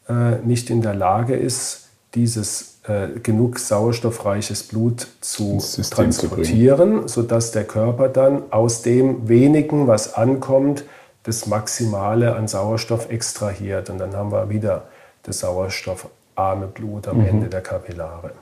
äh, 0.08 0.36
nicht 0.44 0.70
in 0.70 0.82
der 0.82 0.94
Lage 0.94 1.34
ist, 1.34 1.88
dieses 2.14 2.80
äh, 2.84 3.20
genug 3.22 3.58
sauerstoffreiches 3.58 4.64
Blut 4.64 5.06
zu 5.20 5.58
transportieren, 5.90 7.06
zu 7.06 7.20
sodass 7.20 7.52
der 7.52 7.64
Körper 7.64 8.08
dann 8.08 8.44
aus 8.50 8.82
dem 8.82 9.28
wenigen, 9.28 9.86
was 9.86 10.14
ankommt, 10.14 10.84
das 11.24 11.46
Maximale 11.46 12.34
an 12.34 12.48
Sauerstoff 12.48 13.10
extrahiert. 13.10 13.90
Und 13.90 13.98
dann 13.98 14.16
haben 14.16 14.32
wir 14.32 14.48
wieder 14.48 14.84
das 15.22 15.40
sauerstoffarme 15.40 16.66
Blut 16.66 17.06
am 17.06 17.18
mhm. 17.18 17.26
Ende 17.26 17.48
der 17.48 17.60
Kapillare. 17.60 18.32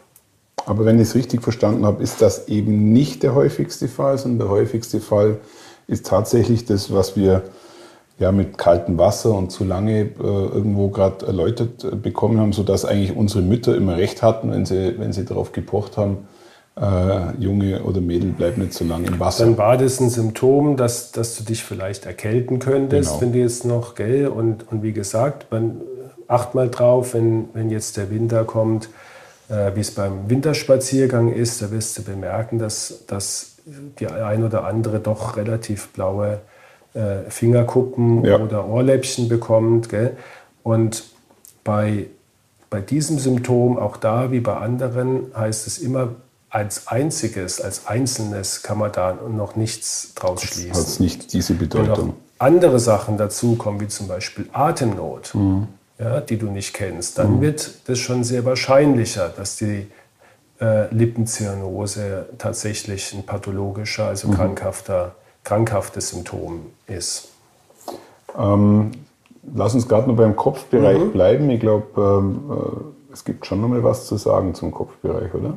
Aber 0.68 0.84
wenn 0.84 0.96
ich 0.96 1.08
es 1.08 1.14
richtig 1.14 1.42
verstanden 1.42 1.86
habe, 1.86 2.02
ist 2.02 2.20
das 2.20 2.48
eben 2.48 2.92
nicht 2.92 3.22
der 3.22 3.34
häufigste 3.34 3.88
Fall, 3.88 4.18
sondern 4.18 4.48
der 4.48 4.48
häufigste 4.50 5.00
Fall 5.00 5.38
ist 5.86 6.06
tatsächlich 6.06 6.66
das, 6.66 6.92
was 6.92 7.16
wir 7.16 7.42
ja 8.18 8.32
mit 8.32 8.58
kaltem 8.58 8.98
Wasser 8.98 9.32
und 9.32 9.50
zu 9.50 9.64
lange 9.64 10.00
äh, 10.00 10.06
irgendwo 10.18 10.88
gerade 10.88 11.26
erläutert 11.26 11.84
äh, 11.84 11.96
bekommen 11.96 12.38
haben, 12.38 12.52
sodass 12.52 12.84
eigentlich 12.84 13.16
unsere 13.16 13.42
Mütter 13.42 13.74
immer 13.76 13.96
recht 13.96 14.22
hatten, 14.22 14.50
wenn 14.50 14.66
sie, 14.66 14.98
wenn 14.98 15.14
sie 15.14 15.24
darauf 15.24 15.52
gepocht 15.52 15.96
haben, 15.96 16.28
äh, 16.78 17.42
Junge 17.42 17.82
oder 17.84 18.02
Mädel 18.02 18.32
bleibt 18.32 18.58
nicht 18.58 18.74
so 18.74 18.84
lange 18.84 19.06
im 19.06 19.18
Wasser. 19.18 19.46
Dann 19.46 19.56
war 19.56 19.78
das 19.78 20.00
ein 20.00 20.10
Symptom, 20.10 20.76
dass, 20.76 21.12
dass 21.12 21.38
du 21.38 21.44
dich 21.44 21.64
vielleicht 21.64 22.04
erkälten 22.04 22.58
könntest, 22.58 23.08
genau. 23.08 23.22
wenn 23.22 23.32
du 23.32 23.38
jetzt 23.38 23.64
noch, 23.64 23.94
gell? 23.94 24.28
Und, 24.28 24.70
und 24.70 24.82
wie 24.82 24.92
gesagt, 24.92 25.50
man 25.50 25.80
acht 26.26 26.54
mal 26.54 26.68
drauf, 26.68 27.14
wenn, 27.14 27.48
wenn 27.54 27.70
jetzt 27.70 27.96
der 27.96 28.10
Winter 28.10 28.44
kommt, 28.44 28.86
äh, 28.86 29.07
wie 29.48 29.80
es 29.80 29.90
beim 29.90 30.28
Winterspaziergang 30.28 31.32
ist, 31.32 31.62
da 31.62 31.70
wirst 31.70 31.98
du 31.98 32.02
bemerken, 32.02 32.58
dass, 32.58 33.04
dass 33.06 33.56
die 33.98 34.06
ein 34.06 34.44
oder 34.44 34.64
andere 34.64 35.00
doch 35.00 35.36
relativ 35.36 35.88
blaue 35.88 36.40
äh, 36.94 37.30
Fingerkuppen 37.30 38.24
ja. 38.24 38.38
oder 38.38 38.66
Ohrläppchen 38.66 39.28
bekommt. 39.28 39.88
Gell? 39.88 40.16
Und 40.62 41.04
bei, 41.64 42.06
bei 42.70 42.80
diesem 42.80 43.18
Symptom, 43.18 43.78
auch 43.78 43.96
da 43.96 44.30
wie 44.30 44.40
bei 44.40 44.56
anderen, 44.56 45.32
heißt 45.36 45.66
es 45.66 45.78
immer, 45.78 46.10
als 46.50 46.88
einziges, 46.88 47.60
als 47.60 47.86
einzelnes 47.86 48.62
kann 48.62 48.78
man 48.78 48.90
da 48.92 49.12
noch 49.14 49.54
nichts 49.54 50.14
draus 50.14 50.42
schließen. 50.42 50.74
Hat 50.74 51.00
nicht 51.00 51.32
diese 51.32 51.54
Bedeutung. 51.54 51.96
Wenn 51.96 52.06
noch 52.06 52.14
andere 52.38 52.78
Sachen 52.78 53.18
dazukommen, 53.18 53.80
wie 53.80 53.88
zum 53.88 54.08
Beispiel 54.08 54.48
Atemnot, 54.52 55.34
mhm. 55.34 55.68
Ja, 55.98 56.20
die 56.20 56.36
du 56.36 56.50
nicht 56.50 56.74
kennst, 56.74 57.18
dann 57.18 57.36
mhm. 57.36 57.40
wird 57.40 57.88
das 57.88 57.98
schon 57.98 58.24
sehr 58.24 58.44
wahrscheinlicher, 58.44 59.28
dass 59.28 59.56
die 59.56 59.86
äh, 60.60 60.92
Lippenzyanose 60.94 62.26
tatsächlich 62.38 63.12
ein 63.14 63.24
pathologischer, 63.24 64.06
also 64.06 64.28
mhm. 64.28 64.34
krankhafter, 64.34 65.14
krankhaftes 65.44 66.10
Symptom 66.10 66.66
ist. 66.86 67.28
Ähm, 68.38 68.92
lass 69.54 69.74
uns 69.74 69.88
gerade 69.88 70.08
noch 70.08 70.16
beim 70.16 70.36
Kopfbereich 70.36 70.98
mhm. 70.98 71.12
bleiben. 71.12 71.50
Ich 71.50 71.60
glaube, 71.60 72.00
ähm, 72.00 72.40
äh, 72.50 73.12
es 73.12 73.24
gibt 73.24 73.46
schon 73.46 73.60
noch 73.60 73.68
mal 73.68 73.82
was 73.82 74.06
zu 74.06 74.16
sagen 74.16 74.54
zum 74.54 74.70
Kopfbereich, 74.70 75.34
oder? 75.34 75.54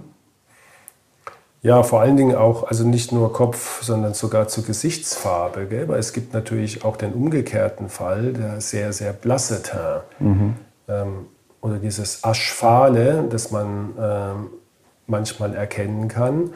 Ja, 1.63 1.83
vor 1.83 2.01
allen 2.01 2.17
Dingen 2.17 2.35
auch, 2.35 2.63
also 2.63 2.83
nicht 2.87 3.11
nur 3.11 3.33
Kopf, 3.33 3.83
sondern 3.83 4.15
sogar 4.15 4.47
zur 4.47 4.65
Gesichtsfarbe. 4.65 5.67
Gell? 5.67 5.87
Weil 5.87 5.99
es 5.99 6.11
gibt 6.11 6.33
natürlich 6.33 6.83
auch 6.83 6.97
den 6.97 7.13
umgekehrten 7.13 7.87
Fall, 7.87 8.33
der 8.33 8.61
sehr, 8.61 8.93
sehr 8.93 9.13
blasse 9.13 9.61
Teint. 9.61 10.01
Mhm. 10.19 10.55
Ähm, 10.87 11.25
oder 11.61 11.75
dieses 11.75 12.23
Aschfahle, 12.23 13.25
das 13.29 13.51
man 13.51 13.93
ähm, 13.99 14.49
manchmal 15.05 15.53
erkennen 15.53 16.07
kann. 16.07 16.53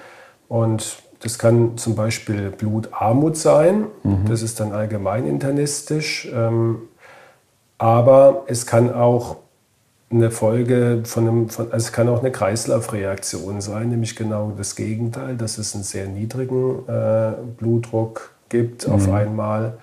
Und 0.48 1.04
das 1.20 1.38
kann 1.38 1.78
zum 1.78 1.96
Beispiel 1.96 2.52
Blutarmut 2.52 3.38
sein, 3.38 3.86
mhm. 4.04 4.26
das 4.28 4.42
ist 4.42 4.60
dann 4.60 4.74
allgemein 4.74 5.28
internistisch, 5.28 6.28
ähm, 6.34 6.84
aber 7.78 8.44
es 8.48 8.66
kann 8.66 8.94
auch 8.94 9.38
eine 10.16 10.32
Folge 10.32 11.02
von 11.04 11.28
einem, 11.28 11.50
von, 11.50 11.72
also 11.72 11.88
es 11.88 11.92
kann 11.92 12.10
auch 12.10 12.20
eine 12.20 12.32
Kreislaufreaktion 12.32 13.62
sein, 13.62 13.90
nämlich 13.90 14.16
genau 14.16 14.54
das 14.58 14.76
Gegenteil, 14.76 15.36
dass 15.36 15.58
es 15.58 15.76
einen 15.76 15.84
sehr 15.84 16.08
niedrigen 16.08 16.88
äh, 16.88 17.34
Blutdruck 17.58 18.32
gibt 18.50 18.88
mhm. 18.88 18.94
auf 18.94 19.12
einmal 19.12 19.78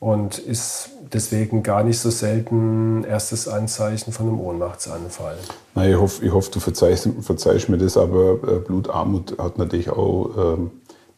und 0.00 0.38
ist 0.38 0.90
deswegen 1.12 1.62
gar 1.62 1.84
nicht 1.84 1.98
so 1.98 2.10
selten 2.10 3.04
erstes 3.04 3.48
Anzeichen 3.48 4.12
von 4.12 4.28
einem 4.28 4.40
Ohnmachtsanfall. 4.40 5.36
Na, 5.74 5.88
ich 5.88 5.96
hoffe, 5.96 6.24
ich 6.24 6.32
hoffe 6.32 6.50
du 6.50 6.60
verzeihst, 6.60 7.08
verzeihst 7.20 7.68
mir 7.68 7.78
das, 7.78 7.96
aber 7.96 8.32
äh, 8.32 8.58
Blutarmut 8.60 9.38
hat 9.38 9.58
natürlich 9.58 9.90
auch 9.90 10.56
ähm, 10.56 10.70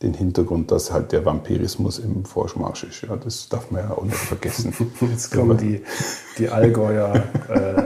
den 0.02 0.14
Hintergrund, 0.14 0.70
dass 0.70 0.92
halt 0.92 1.12
der 1.12 1.24
Vampirismus 1.24 1.98
im 2.00 2.24
Vorschmarsch 2.24 2.84
ist. 2.84 3.02
Ja, 3.02 3.16
das 3.16 3.48
darf 3.48 3.70
man 3.70 3.82
ja 3.82 3.90
auch 3.92 4.02
nicht 4.02 4.16
vergessen. 4.16 4.74
Jetzt 5.00 5.32
kommen 5.32 5.56
die, 5.56 5.82
die 6.38 6.48
Allgäuer 6.48 7.14
äh, 7.48 7.82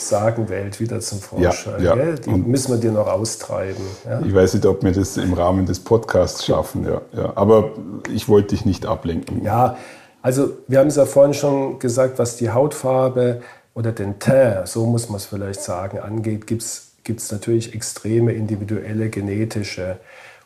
Sagenwelt 0.00 0.80
wieder 0.80 1.00
zum 1.00 1.20
Vorschein. 1.20 1.82
Ja, 1.82 1.96
ja. 1.96 2.12
Die 2.12 2.30
Und 2.30 2.48
müssen 2.48 2.72
wir 2.72 2.78
dir 2.78 2.92
noch 2.92 3.06
austreiben. 3.06 3.84
Ja? 4.04 4.20
Ich 4.24 4.34
weiß 4.34 4.54
nicht, 4.54 4.66
ob 4.66 4.82
wir 4.82 4.92
das 4.92 5.16
im 5.16 5.32
Rahmen 5.32 5.66
des 5.66 5.80
Podcasts 5.80 6.44
schaffen. 6.44 6.84
Ja, 6.84 7.00
ja. 7.12 7.32
Aber 7.34 7.72
ich 8.12 8.28
wollte 8.28 8.48
dich 8.48 8.64
nicht 8.64 8.86
ablenken. 8.86 9.44
Ja, 9.44 9.76
also 10.22 10.50
wir 10.68 10.78
haben 10.78 10.88
es 10.88 10.96
ja 10.96 11.06
vorhin 11.06 11.34
schon 11.34 11.78
gesagt, 11.78 12.18
was 12.18 12.36
die 12.36 12.50
Hautfarbe 12.50 13.40
oder 13.74 13.92
den 13.92 14.18
Teint, 14.18 14.68
so 14.68 14.86
muss 14.86 15.08
man 15.08 15.16
es 15.16 15.26
vielleicht 15.26 15.62
sagen, 15.62 15.98
angeht, 15.98 16.46
gibt 16.46 16.62
es 16.62 17.32
natürlich 17.32 17.74
extreme 17.74 18.32
individuelle 18.32 19.08
genetische 19.08 19.98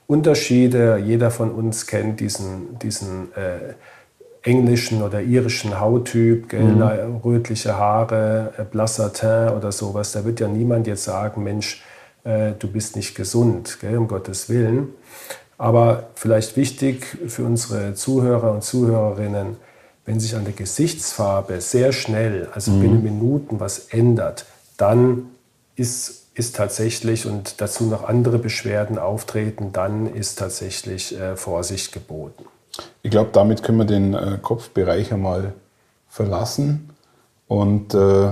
Unterschiede. 0.06 0.98
Jeder 0.98 1.30
von 1.30 1.50
uns 1.50 1.86
kennt 1.86 2.20
diesen, 2.20 2.78
diesen 2.78 3.32
äh, 3.34 3.74
englischen 4.44 5.02
oder 5.02 5.22
irischen 5.22 5.80
Hauttyp, 5.80 6.52
mhm. 6.52 6.82
rötliche 7.24 7.76
Haare, 7.76 8.52
äh, 8.58 8.64
blasser 8.64 9.12
Teint 9.12 9.56
oder 9.56 9.72
sowas. 9.72 10.12
Da 10.12 10.24
wird 10.24 10.38
ja 10.38 10.48
niemand 10.48 10.86
jetzt 10.86 11.04
sagen, 11.04 11.42
Mensch, 11.42 11.82
äh, 12.24 12.52
du 12.58 12.68
bist 12.68 12.94
nicht 12.94 13.14
gesund, 13.14 13.78
gell, 13.80 13.96
um 13.96 14.06
Gottes 14.06 14.48
Willen. 14.48 14.88
Aber 15.56 16.10
vielleicht 16.14 16.56
wichtig 16.56 17.06
für 17.26 17.44
unsere 17.44 17.94
Zuhörer 17.94 18.52
und 18.52 18.62
Zuhörerinnen, 18.62 19.56
wenn 20.04 20.20
sich 20.20 20.36
an 20.36 20.44
der 20.44 20.52
Gesichtsfarbe 20.52 21.60
sehr 21.62 21.92
schnell, 21.92 22.48
also 22.52 22.70
mhm. 22.72 22.80
binnen 22.80 23.02
Minuten, 23.02 23.60
was 23.60 23.86
ändert, 23.88 24.44
dann 24.76 25.30
ist, 25.76 26.26
ist 26.34 26.56
tatsächlich 26.56 27.26
und 27.26 27.62
dazu 27.62 27.84
noch 27.84 28.06
andere 28.06 28.38
Beschwerden 28.38 28.98
auftreten, 28.98 29.72
dann 29.72 30.12
ist 30.12 30.38
tatsächlich 30.38 31.18
äh, 31.18 31.36
Vorsicht 31.36 31.92
geboten. 31.92 32.44
Ich 33.02 33.10
glaube, 33.10 33.30
damit 33.32 33.62
können 33.62 33.78
wir 33.78 33.84
den 33.84 34.14
äh, 34.14 34.38
Kopfbereich 34.40 35.12
einmal 35.12 35.52
verlassen 36.08 36.90
und 37.48 37.94
äh, 37.94 38.30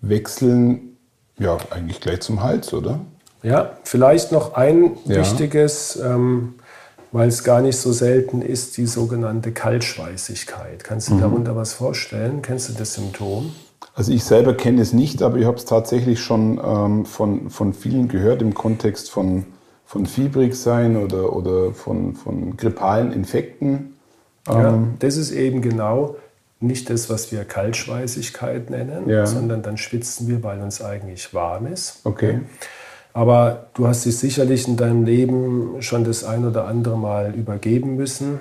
wechseln 0.00 0.96
ja 1.38 1.56
eigentlich 1.70 2.00
gleich 2.00 2.20
zum 2.20 2.42
Hals, 2.42 2.72
oder? 2.74 3.00
Ja, 3.42 3.78
vielleicht 3.84 4.32
noch 4.32 4.54
ein 4.54 4.96
ja. 5.06 5.16
wichtiges, 5.16 5.96
ähm, 5.96 6.54
weil 7.12 7.28
es 7.28 7.42
gar 7.42 7.62
nicht 7.62 7.78
so 7.78 7.92
selten 7.92 8.42
ist, 8.42 8.76
die 8.76 8.86
sogenannte 8.86 9.52
Kaltschweißigkeit. 9.52 10.84
Kannst 10.84 11.08
du 11.08 11.14
mhm. 11.14 11.20
darunter 11.20 11.56
was 11.56 11.72
vorstellen? 11.72 12.42
Kennst 12.42 12.68
du 12.68 12.74
das 12.74 12.94
Symptom? 12.94 13.52
Also 13.94 14.12
ich 14.12 14.24
selber 14.24 14.54
kenne 14.54 14.82
es 14.82 14.92
nicht, 14.92 15.22
aber 15.22 15.38
ich 15.38 15.46
habe 15.46 15.56
es 15.56 15.64
tatsächlich 15.64 16.20
schon 16.20 16.60
ähm, 16.62 17.06
von, 17.06 17.50
von 17.50 17.72
vielen 17.72 18.08
gehört 18.08 18.42
im 18.42 18.54
Kontext 18.54 19.10
von, 19.10 19.46
von 19.90 20.06
fiebrig 20.06 20.54
sein 20.54 20.96
oder, 20.96 21.34
oder 21.34 21.72
von, 21.72 22.14
von 22.14 22.56
grippalen 22.56 23.10
Infekten. 23.10 23.96
Ja, 24.46 24.68
ähm, 24.68 24.94
das 25.00 25.16
ist 25.16 25.32
eben 25.32 25.62
genau 25.62 26.14
nicht 26.60 26.88
das, 26.90 27.10
was 27.10 27.32
wir 27.32 27.42
Kaltschweißigkeit 27.42 28.70
nennen, 28.70 29.08
ja. 29.08 29.26
sondern 29.26 29.62
dann 29.62 29.78
schwitzen 29.78 30.28
wir, 30.28 30.44
weil 30.44 30.60
uns 30.60 30.80
eigentlich 30.80 31.34
warm 31.34 31.66
ist. 31.66 32.02
Okay. 32.04 32.38
Aber 33.14 33.66
du 33.74 33.88
hast 33.88 34.06
dich 34.06 34.16
sicherlich 34.16 34.68
in 34.68 34.76
deinem 34.76 35.04
Leben 35.04 35.82
schon 35.82 36.04
das 36.04 36.22
ein 36.22 36.44
oder 36.44 36.66
andere 36.66 36.96
Mal 36.96 37.34
übergeben 37.34 37.96
müssen. 37.96 38.38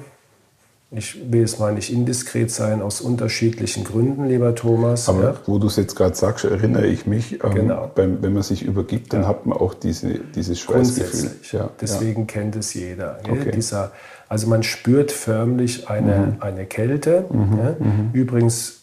Ich 0.92 1.32
will 1.32 1.44
es 1.44 1.60
mal 1.60 1.72
nicht 1.74 1.94
indiskret 1.94 2.50
sein, 2.50 2.82
aus 2.82 3.00
unterschiedlichen 3.00 3.84
Gründen, 3.84 4.28
lieber 4.28 4.56
Thomas. 4.56 5.08
Aber 5.08 5.24
ja. 5.24 5.36
wo 5.46 5.60
du 5.60 5.68
es 5.68 5.76
jetzt 5.76 5.96
gerade 5.96 6.16
sagst, 6.16 6.46
erinnere 6.46 6.88
ich 6.88 7.06
mich, 7.06 7.44
ähm, 7.44 7.54
Genau. 7.54 7.92
beim, 7.94 8.24
wenn 8.24 8.34
man 8.34 8.42
sich 8.42 8.64
übergibt, 8.64 9.14
dann 9.14 9.22
Ja. 9.22 9.28
hat 9.28 9.46
man 9.46 9.56
auch 9.56 9.76
diese, 9.76 10.16
dieses 10.36 10.60
Schweißgefühl. 10.60 11.32
Ja, 11.52 11.70
Deswegen 11.80 12.26
kennt 12.26 12.56
es 12.56 12.74
jeder. 12.74 13.20
Okay. 13.30 13.52
Dieser, 13.52 13.92
also 14.28 14.48
man 14.48 14.64
spürt 14.64 15.12
förmlich 15.12 15.90
eine, 15.90 16.38
eine 16.40 16.66
Kälte. 16.66 17.26
ja? 17.32 17.76
Übrigens, 18.14 18.78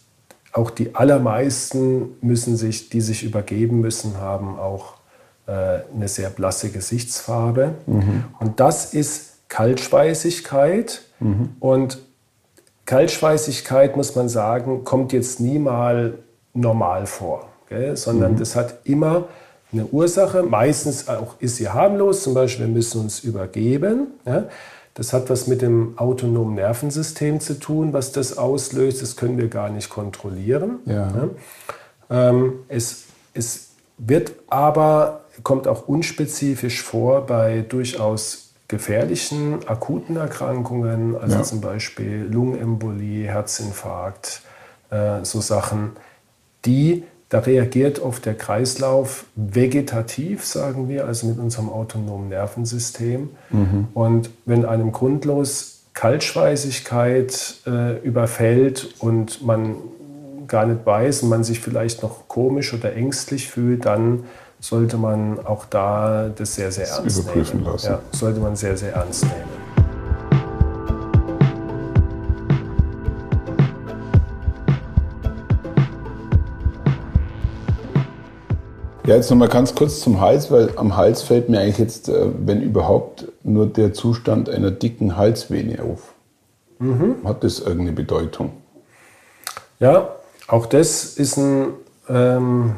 auch 0.52 0.70
die 0.70 0.94
allermeisten 0.94 2.10
müssen 2.20 2.56
sich, 2.56 2.88
die 2.88 3.00
sich 3.00 3.24
übergeben 3.24 3.80
müssen, 3.80 4.18
haben 4.18 4.58
auch 4.60 4.94
äh, 5.48 5.80
eine 5.92 6.06
sehr 6.06 6.30
blasse 6.30 6.70
Gesichtsfarbe. 6.70 7.74
Und 8.38 8.60
das 8.60 8.94
ist 8.94 9.32
Kaltschweißigkeit. 9.48 11.02
Und 11.60 11.98
Kaltschweißigkeit, 12.84 13.96
muss 13.96 14.14
man 14.14 14.28
sagen, 14.28 14.84
kommt 14.84 15.12
jetzt 15.12 15.40
nie 15.40 15.58
mal 15.58 16.18
normal 16.54 17.06
vor, 17.06 17.48
gell? 17.68 17.96
sondern 17.96 18.36
das 18.36 18.54
hat 18.54 18.78
immer 18.84 19.24
eine 19.72 19.86
Ursache. 19.86 20.42
Meistens 20.42 21.08
auch 21.08 21.34
ist 21.40 21.56
sie 21.56 21.68
harmlos, 21.68 22.22
zum 22.22 22.34
Beispiel 22.34 22.66
wir 22.66 22.74
müssen 22.74 23.02
uns 23.02 23.20
übergeben. 23.20 24.08
Ja? 24.24 24.44
Das 24.94 25.12
hat 25.12 25.28
was 25.28 25.46
mit 25.46 25.60
dem 25.60 25.98
autonomen 25.98 26.54
Nervensystem 26.54 27.40
zu 27.40 27.58
tun, 27.58 27.92
was 27.92 28.12
das 28.12 28.38
auslöst. 28.38 29.02
Das 29.02 29.16
können 29.16 29.36
wir 29.36 29.48
gar 29.48 29.68
nicht 29.68 29.90
kontrollieren. 29.90 30.78
Ja. 30.86 31.28
Ähm, 32.08 32.60
es, 32.68 33.04
es 33.34 33.72
wird 33.98 34.32
aber, 34.46 35.24
kommt 35.42 35.68
auch 35.68 35.86
unspezifisch 35.86 36.82
vor 36.82 37.26
bei 37.26 37.60
durchaus 37.68 38.45
gefährlichen 38.68 39.66
akuten 39.68 40.16
Erkrankungen, 40.16 41.16
also 41.16 41.36
Ja. 41.36 41.42
zum 41.42 41.60
Beispiel 41.60 42.26
Lungenembolie, 42.30 43.26
Herzinfarkt, 43.28 44.42
äh, 44.90 45.24
so 45.24 45.40
Sachen, 45.40 45.92
die, 46.64 47.04
da 47.28 47.40
reagiert 47.40 48.00
oft 48.00 48.24
der 48.26 48.34
Kreislauf 48.34 49.24
vegetativ, 49.34 50.44
sagen 50.44 50.88
wir, 50.88 51.06
also 51.06 51.26
mit 51.26 51.38
unserem 51.38 51.68
autonomen 51.68 52.28
Nervensystem. 52.28 53.30
Und 53.94 54.30
wenn 54.44 54.64
einem 54.64 54.92
grundlos 54.92 55.82
Kaltschweißigkeit 55.94 57.56
äh, 57.66 57.98
überfällt 57.98 58.94
und 59.00 59.44
man 59.44 59.76
gar 60.46 60.66
nicht 60.66 60.86
weiß 60.86 61.22
und 61.24 61.28
man 61.28 61.42
sich 61.44 61.60
vielleicht 61.60 62.02
noch 62.02 62.28
komisch 62.28 62.72
oder 62.72 62.94
ängstlich 62.94 63.50
fühlt, 63.50 63.84
dann 63.86 64.24
sollte 64.60 64.96
man 64.96 65.44
auch 65.44 65.64
da 65.66 66.28
das 66.34 66.54
sehr, 66.54 66.72
sehr 66.72 66.86
Das 66.86 66.98
ernst 66.98 67.18
überprüfen 67.20 67.60
nehmen. 67.60 67.72
lassen. 67.72 67.86
Ja, 67.86 68.00
sollte 68.12 68.40
man 68.40 68.56
sehr, 68.56 68.76
sehr 68.76 68.94
ernst 68.94 69.24
nehmen. 69.24 69.66
Ja, 79.06 79.14
jetzt 79.14 79.30
nochmal 79.30 79.48
ganz 79.48 79.72
kurz 79.74 80.00
zum 80.00 80.20
Hals, 80.20 80.50
weil 80.50 80.70
am 80.76 80.96
Hals 80.96 81.22
fällt 81.22 81.48
mir 81.48 81.60
eigentlich 81.60 81.78
jetzt, 81.78 82.08
äh, 82.08 82.26
wenn 82.44 82.60
überhaupt, 82.60 83.28
nur 83.44 83.66
der 83.66 83.92
Zustand 83.92 84.48
einer 84.50 84.72
dicken 84.72 85.16
Halsvene 85.16 85.80
auf. 85.82 86.12
Hat 87.24 87.42
das 87.42 87.60
irgendeine 87.60 87.92
Bedeutung? 87.92 88.52
Ja, 89.78 90.10
auch 90.46 90.66
das 90.66 91.04
ist 91.16 91.38
ein 91.38 91.68
ähm, 92.08 92.74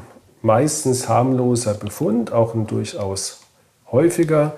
meistens 0.48 1.11
harmloser 1.11 1.74
Befund, 1.74 2.32
auch 2.32 2.54
ein 2.54 2.66
durchaus 2.66 3.42
häufiger 3.92 4.54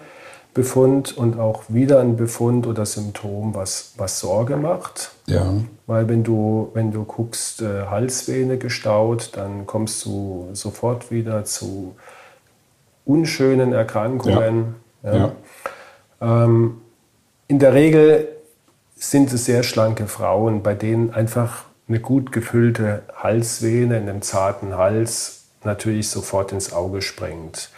Befund 0.55 1.19
und 1.19 1.39
auch 1.39 1.65
wieder 1.67 1.99
ein 1.99 2.17
Befund 2.17 2.69
oder 2.69 2.87
Symptom, 2.87 3.57
was, 3.57 3.95
was 3.97 4.21
Sorge 4.21 4.57
macht. 4.57 5.11
Ja. 5.27 5.53
Weil 5.89 6.09
wenn 6.09 6.23
du, 6.23 6.71
wenn 6.75 6.93
du 6.93 7.03
guckst, 7.03 7.61
äh, 7.63 7.87
Halsvene 7.87 8.57
gestaut, 8.57 9.33
dann 9.35 9.67
kommst 9.67 10.05
du 10.05 10.49
sofort 10.53 11.11
wieder 11.11 11.45
zu 11.45 11.97
unschönen 13.05 13.73
Erkrankungen. 13.73 14.77
Ja. 15.03 15.33
Ähm, 16.21 16.83
in 17.49 17.59
der 17.59 17.75
Regel 17.75 18.29
sind 18.95 19.33
es 19.33 19.45
sehr 19.45 19.65
schlanke 19.65 20.07
Frauen, 20.07 20.63
bei 20.63 20.75
denen 20.75 21.13
einfach 21.13 21.65
eine 21.89 21.99
gut 21.99 22.31
gefüllte 22.31 23.03
Halsvene 23.17 23.99
in 23.99 24.07
dem 24.07 24.23
zarten 24.23 24.77
Hals 24.77 25.40
natürlich 25.65 26.09
sofort 26.09 26.53
ins 26.53 26.73
Auge 26.73 27.03
springt. 27.03 27.71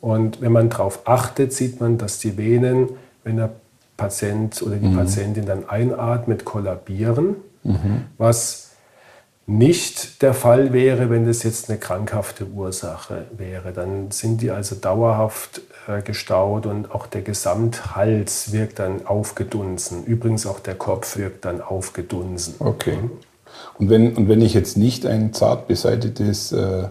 Und 0.00 0.40
wenn 0.40 0.52
man 0.52 0.70
darauf 0.70 1.00
achtet, 1.06 1.52
sieht 1.52 1.80
man, 1.80 1.98
dass 1.98 2.18
die 2.18 2.36
Venen, 2.36 2.90
wenn 3.24 3.36
der 3.36 3.50
Patient 3.96 4.62
oder 4.62 4.76
die 4.76 4.94
Patientin 4.94 5.44
dann 5.44 5.68
einatmet, 5.68 6.46
kollabieren, 6.46 7.36
was 8.16 8.70
nicht 9.46 10.22
der 10.22 10.32
Fall 10.32 10.72
wäre, 10.72 11.10
wenn 11.10 11.26
das 11.26 11.42
jetzt 11.42 11.68
eine 11.68 11.78
krankhafte 11.78 12.46
Ursache 12.46 13.26
wäre. 13.36 13.72
Dann 13.72 14.10
sind 14.12 14.42
die 14.42 14.50
also 14.52 14.76
dauerhaft 14.76 15.60
äh, 15.88 16.02
gestaut 16.02 16.66
und 16.66 16.94
auch 16.94 17.06
der 17.08 17.22
Gesamthals 17.22 18.52
wirkt 18.52 18.78
dann 18.78 19.06
aufgedunsen. 19.06 20.04
Übrigens 20.04 20.46
auch 20.46 20.60
der 20.60 20.76
Kopf 20.76 21.16
wirkt 21.16 21.44
dann 21.44 21.60
aufgedunsen. 21.60 22.54
Okay. 22.60 22.98
Und 23.78 23.90
wenn, 23.90 24.16
und 24.16 24.28
wenn 24.28 24.40
ich 24.40 24.54
jetzt 24.54 24.76
nicht 24.76 25.04
ein 25.04 25.32
zart 25.32 25.66
beseitetes 25.66 26.52
äh, 26.52 26.84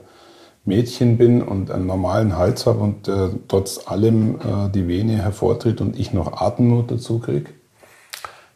Mädchen 0.69 1.17
bin 1.17 1.41
und 1.41 1.69
einen 1.71 1.85
normalen 1.85 2.37
Hals 2.37 2.65
habe 2.65 2.79
und 2.79 3.07
äh, 3.09 3.29
trotz 3.49 3.87
allem 3.87 4.35
äh, 4.35 4.69
die 4.73 4.87
Vene 4.87 5.21
hervortritt 5.21 5.81
und 5.81 5.99
ich 5.99 6.13
noch 6.13 6.41
Atemnot 6.41 6.89
dazu 6.89 7.19
kriege? 7.19 7.49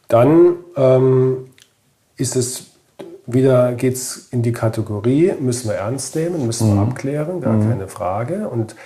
Dann 0.08 0.56
ähm, 0.76 1.44
ist 2.16 2.36
es 2.36 2.74
wieder 3.26 3.72
geht's 3.72 4.28
in 4.30 4.42
die 4.42 4.52
Kategorie, 4.52 5.32
müssen 5.40 5.68
wir 5.68 5.76
ernst 5.76 6.14
nehmen, 6.14 6.46
müssen 6.46 6.74
wir 6.74 6.82
abklären, 6.82 7.40
gar 7.40 7.58
keine 7.58 7.88
Frage. 7.88 8.48
Und 8.48 8.76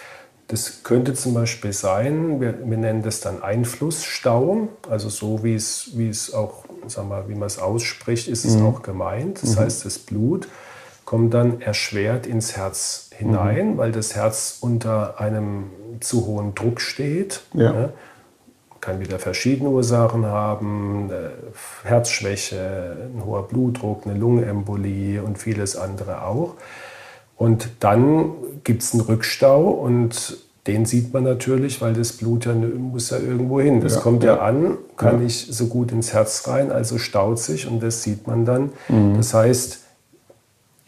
das 0.46 0.82
könnte 0.82 1.14
zum 1.14 1.34
Beispiel 1.34 1.72
sein, 1.72 2.40
wir, 2.40 2.58
wir 2.64 2.78
nennen 2.78 3.02
das 3.02 3.20
dann 3.20 3.42
Einflussstau, 3.42 4.68
also 4.88 5.08
so 5.08 5.44
wie 5.44 5.54
es, 5.54 5.90
wie 5.94 6.08
es 6.08 6.32
auch, 6.32 6.64
sag 6.86 7.08
mal, 7.08 7.28
wie 7.28 7.34
man 7.34 7.46
es 7.46 7.58
ausspricht, 7.58 8.28
ist 8.28 8.44
es 8.44 8.60
auch 8.62 8.82
gemeint. 8.82 9.42
Das 9.42 9.56
heißt, 9.58 9.84
das 9.84 9.98
Blut 9.98 10.48
kommt 11.08 11.32
dann 11.32 11.62
erschwert 11.62 12.26
ins 12.26 12.54
Herz 12.54 13.08
hinein, 13.16 13.78
weil 13.78 13.92
das 13.92 14.14
Herz 14.14 14.58
unter 14.60 15.18
einem 15.18 15.70
zu 16.00 16.26
hohen 16.26 16.54
Druck 16.54 16.82
steht. 16.82 17.44
Ja. 17.54 17.72
ne? 17.72 17.88
kann 18.82 19.00
wieder 19.00 19.18
verschiedene 19.18 19.70
Ursachen 19.70 20.26
haben, 20.26 21.08
äh, 21.10 21.88
Herzschwäche, 21.88 23.08
ein 23.16 23.24
hoher 23.24 23.48
Blutdruck, 23.48 24.02
eine 24.04 24.18
Lungenembolie 24.18 25.22
und 25.22 25.38
vieles 25.38 25.76
andere 25.76 26.26
auch. 26.26 26.56
Und 27.38 27.70
dann 27.80 28.32
gibt 28.62 28.82
es 28.82 28.92
einen 28.92 29.00
Rückstau 29.00 29.62
und 29.62 30.36
den 30.66 30.84
sieht 30.84 31.14
man 31.14 31.24
natürlich, 31.24 31.80
weil 31.80 31.94
das 31.94 32.12
Blut 32.12 32.44
ja 32.44 32.52
muss 32.52 33.08
ja 33.08 33.16
irgendwo 33.16 33.62
hin. 33.62 33.80
Das 33.80 33.94
Ja, 33.94 34.00
kommt 34.02 34.24
ja, 34.24 34.36
ja. 34.36 34.42
an, 34.42 34.76
kann 34.98 35.24
nicht 35.24 35.54
so 35.54 35.68
gut 35.68 35.90
ins 35.90 36.12
Herz 36.12 36.46
rein, 36.46 36.70
also 36.70 36.98
staut 36.98 37.38
sich 37.38 37.66
und 37.66 37.82
das 37.82 38.02
sieht 38.02 38.26
man 38.26 38.44
dann. 38.44 38.72
Das 39.16 39.32
heißt, 39.32 39.87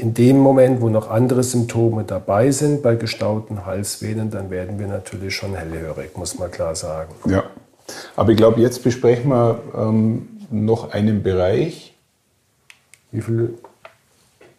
in 0.01 0.15
dem 0.15 0.39
Moment, 0.39 0.81
wo 0.81 0.89
noch 0.89 1.11
andere 1.11 1.43
Symptome 1.43 2.05
dabei 2.05 2.51
sind 2.51 2.83
bei 2.83 2.97
gestauten 2.97 3.67
Halsvenen, 3.67 4.31
dann 4.31 4.51
werden 4.51 4.79
wir 4.79 4.87
natürlich 4.87 5.35
schon 5.35 5.55
hellhörig, 5.55 6.17
muss 6.17 6.39
man 6.39 6.51
klar 6.51 6.75
sagen. 6.75 7.15
Ja. 7.27 7.45
Aber 8.17 8.31
ich 8.31 8.37
glaube, 8.37 8.61
jetzt 8.61 8.83
besprechen 8.83 9.31
wir 9.31 9.61
ähm, 9.77 10.29
noch 10.51 10.93
einen 10.93 11.23
Bereich. 11.23 11.95
Wie 13.13 13.21
viel? 13.21 13.59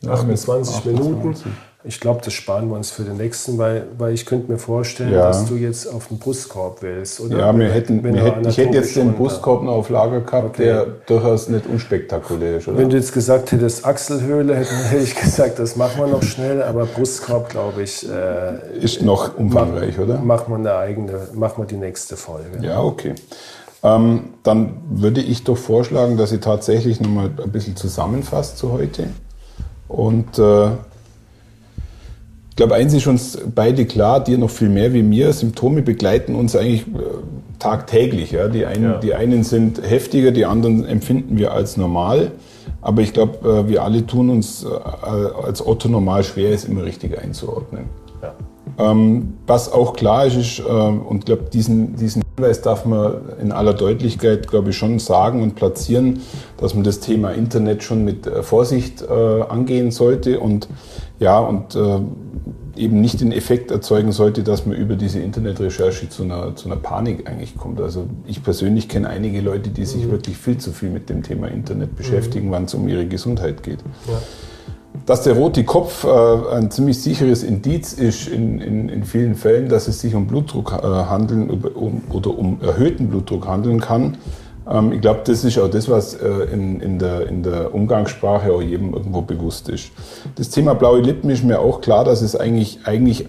Ja, 0.01 0.12
28 0.12 0.86
Minuten. 0.86 1.30
28. 1.30 1.51
Ich 1.84 2.00
glaube, 2.00 2.22
das 2.24 2.34
sparen 2.34 2.70
wir 2.70 2.76
uns 2.76 2.91
für 2.91 3.02
den 3.02 3.17
nächsten, 3.17 3.58
weil, 3.58 3.88
weil 3.98 4.13
ich 4.13 4.26
könnte 4.28 4.52
mir 4.52 4.60
vorstellen, 4.60 5.13
Ja. 5.13 5.24
dass 5.28 5.46
du 5.46 5.56
jetzt 5.56 5.88
auf 5.88 6.10
den 6.10 6.20
Brustkorb 6.20 6.82
willst, 6.84 7.20
oder? 7.20 7.39
Ja, 7.39 7.58
wir 7.58 7.70
hätten, 7.72 8.04
wir 8.04 8.13
hätten, 8.22 8.48
ich 8.48 8.58
hätte 8.58 8.78
jetzt 8.78 8.96
den 8.96 9.13
Brustkorb 9.13 9.63
noch 9.63 9.74
auf 9.74 9.89
Lager 9.89 10.22
gehabt, 10.22 10.60
Okay. 10.60 10.63
der 10.65 10.86
durchaus 11.08 11.50
nicht 11.50 11.65
unspektakulär 11.65 12.58
ist, 12.58 12.67
oder? 12.67 12.78
Wenn 12.78 12.89
du 12.91 12.98
jetzt 12.98 13.13
gesagt 13.13 13.52
hättest 13.52 13.84
Achselhöhle, 13.84 14.56
hätte, 14.91 14.98
ich 15.02 15.15
gesagt, 15.15 15.58
das 15.58 15.76
machen 15.76 16.02
wir 16.02 16.08
noch 16.08 16.22
schnell, 16.22 16.62
aber 16.62 16.86
Brustkorb, 16.86 17.50
glaube 17.50 17.82
ich, 17.82 18.08
äh, 18.08 18.78
ist 18.80 19.02
noch 19.02 19.36
umfangreich, 19.38 19.98
oder? 19.98 20.20
machen 20.20 20.52
wir 20.54 20.58
eine 20.58 20.76
eigene, 20.76 21.13
machen 21.34 21.63
wir 21.63 21.65
die 21.65 21.78
nächste 21.78 22.15
Folge. 22.15 22.60
Ja, 22.62 22.80
okay. 22.82 23.15
Ähm, 23.84 24.26
dann 24.44 24.74
würde 24.91 25.22
ich 25.22 25.44
doch 25.44 25.58
vorschlagen, 25.58 26.15
dass 26.15 26.32
ich 26.32 26.41
tatsächlich 26.41 27.02
nochmal 27.02 27.32
ein 27.44 27.52
bisschen 27.52 27.76
zusammenfasst 27.76 28.60
zu 28.60 28.72
heute. 28.72 29.08
Und 29.88 30.38
äh, 30.38 30.67
glaube, 32.62 32.76
eins 32.76 32.93
ist 32.93 33.08
uns 33.08 33.39
beide 33.56 33.86
klar, 33.86 34.24
dir 34.24 34.38
noch 34.38 34.52
viel 34.52 34.69
mehr 34.69 34.93
wie 34.93 35.02
mir. 35.02 35.34
Symptome 35.34 35.82
begleiten 35.82 36.36
uns 36.36 36.56
eigentlich 36.56 36.82
äh, 36.82 37.02
tagtäglich. 37.58 38.32
Ja? 38.32 38.47
Die, 38.50 38.67
einen, 38.67 38.84
Ja. 38.84 38.97
die 39.00 39.15
einen 39.15 39.43
sind 39.43 39.82
heftiger, 39.82 40.32
die 40.32 40.45
anderen 40.45 40.86
empfinden 40.86 41.39
wir 41.39 41.54
als 41.54 41.76
normal. 41.76 42.32
Aber 42.82 43.02
ich 43.02 43.13
glaube, 43.13 43.50
äh, 43.50 43.67
wir 43.67 43.84
alle 43.84 44.06
tun 44.06 44.30
uns 44.30 44.63
äh, 44.63 44.67
als 45.43 45.65
Otto 45.65 45.89
normal 45.89 46.24
schwer, 46.24 46.52
es 46.54 46.65
immer 46.65 46.84
richtig 46.84 47.17
einzuordnen. 47.17 47.86
Ja. 48.21 48.36
Ähm, 48.77 49.34
was 49.47 49.71
auch 49.71 49.93
klar 49.93 50.25
ist, 50.25 50.36
ist 50.36 50.60
äh, 50.60 50.63
und 50.63 51.19
ich 51.19 51.25
glaube, 51.25 51.43
diesen, 51.51 51.95
diesen 51.95 52.23
Hinweis 52.36 52.62
darf 52.62 52.86
man 52.86 53.15
in 53.41 53.51
aller 53.51 53.73
Deutlichkeit, 53.73 54.47
glaube 54.47 54.69
ich, 54.69 54.77
schon 54.77 54.99
sagen 54.99 55.43
und 55.43 55.55
platzieren, 55.55 56.21
dass 56.57 56.73
man 56.73 56.84
das 56.84 56.99
Thema 56.99 57.31
Internet 57.31 57.84
schon 57.84 58.05
mit 58.05 58.27
äh, 58.27 58.43
Vorsicht 58.43 59.01
äh, 59.01 59.41
angehen 59.43 59.91
sollte 59.91 60.39
und 60.39 60.67
ja, 61.19 61.39
und 61.39 61.75
äh, 61.75 61.99
eben 62.75 63.01
nicht 63.01 63.21
den 63.21 63.31
Effekt 63.31 63.69
erzeugen 63.69 64.12
sollte, 64.12 64.43
dass 64.43 64.65
man 64.65 64.75
über 64.75 64.95
diese 64.95 65.19
Internetrecherche 65.19 66.10
zu 66.10 66.23
einer, 66.23 66.55
zu 66.55 66.67
einer 66.67 66.77
Panik 66.77 67.29
eigentlich 67.29 67.55
kommt. 67.55 67.79
Also 67.79 68.07
ich 68.25 68.43
persönlich 68.43 68.89
kenne 68.89 69.10
einige 69.10 69.41
Leute, 69.41 69.69
die 69.69 69.86
sich 69.86 70.05
mhm. 70.05 70.12
wirklich 70.12 70.38
viel 70.38 70.57
zu 70.57 70.71
viel 70.71 70.89
mit 70.89 71.10
dem 71.10 71.21
Thema 71.21 71.47
Internet 71.47 71.95
beschäftigen, 71.95 72.47
mhm. 72.47 72.51
wann 72.51 72.63
es 72.65 72.73
um 72.73 72.88
ihre 72.88 73.05
Gesundheit 73.05 73.62
geht. 73.62 73.79
Ja. 74.07 74.19
Dass 75.06 75.23
der 75.23 75.36
rote 75.36 75.63
Kopf 75.63 76.04
äh, 76.04 76.56
ein 76.56 76.69
ziemlich 76.69 77.01
sicheres 77.01 77.43
Indiz 77.43 77.93
ist 77.93 78.27
in, 78.27 78.60
in, 78.60 78.89
in 78.89 79.04
vielen 79.04 79.36
Fällen, 79.36 79.69
dass 79.69 79.88
es 79.88 80.01
sich 80.01 80.15
um 80.15 80.27
Blutdruck 80.27 80.73
äh, 80.73 80.86
handeln 80.86 81.49
um, 81.49 82.04
oder 82.12 82.38
um 82.38 82.60
erhöhten 82.62 83.08
Blutdruck 83.08 83.47
handeln 83.47 83.80
kann. 83.80 84.17
Ähm, 84.69 84.91
ich 84.91 85.01
glaube, 85.01 85.21
das 85.23 85.43
ist 85.43 85.58
auch 85.58 85.69
das, 85.69 85.89
was 85.89 86.13
äh, 86.13 86.27
in, 86.51 86.80
in, 86.82 86.99
der, 86.99 87.27
in 87.27 87.43
der 87.43 87.73
Umgangssprache 87.73 88.51
auch 88.51 88.62
jedem 88.62 88.93
irgendwo 88.93 89.21
bewusst 89.21 89.69
ist. 89.69 89.91
Das 90.36 90.49
Thema 90.49 90.75
blaue 90.75 91.01
Lippen 91.01 91.30
ist 91.30 91.43
mir 91.43 91.60
auch 91.60 91.82
klar, 91.82 92.04
dass 92.04 92.21
es 92.21 92.36
eigentlich, 92.36 92.80
eigentlich 92.86 93.27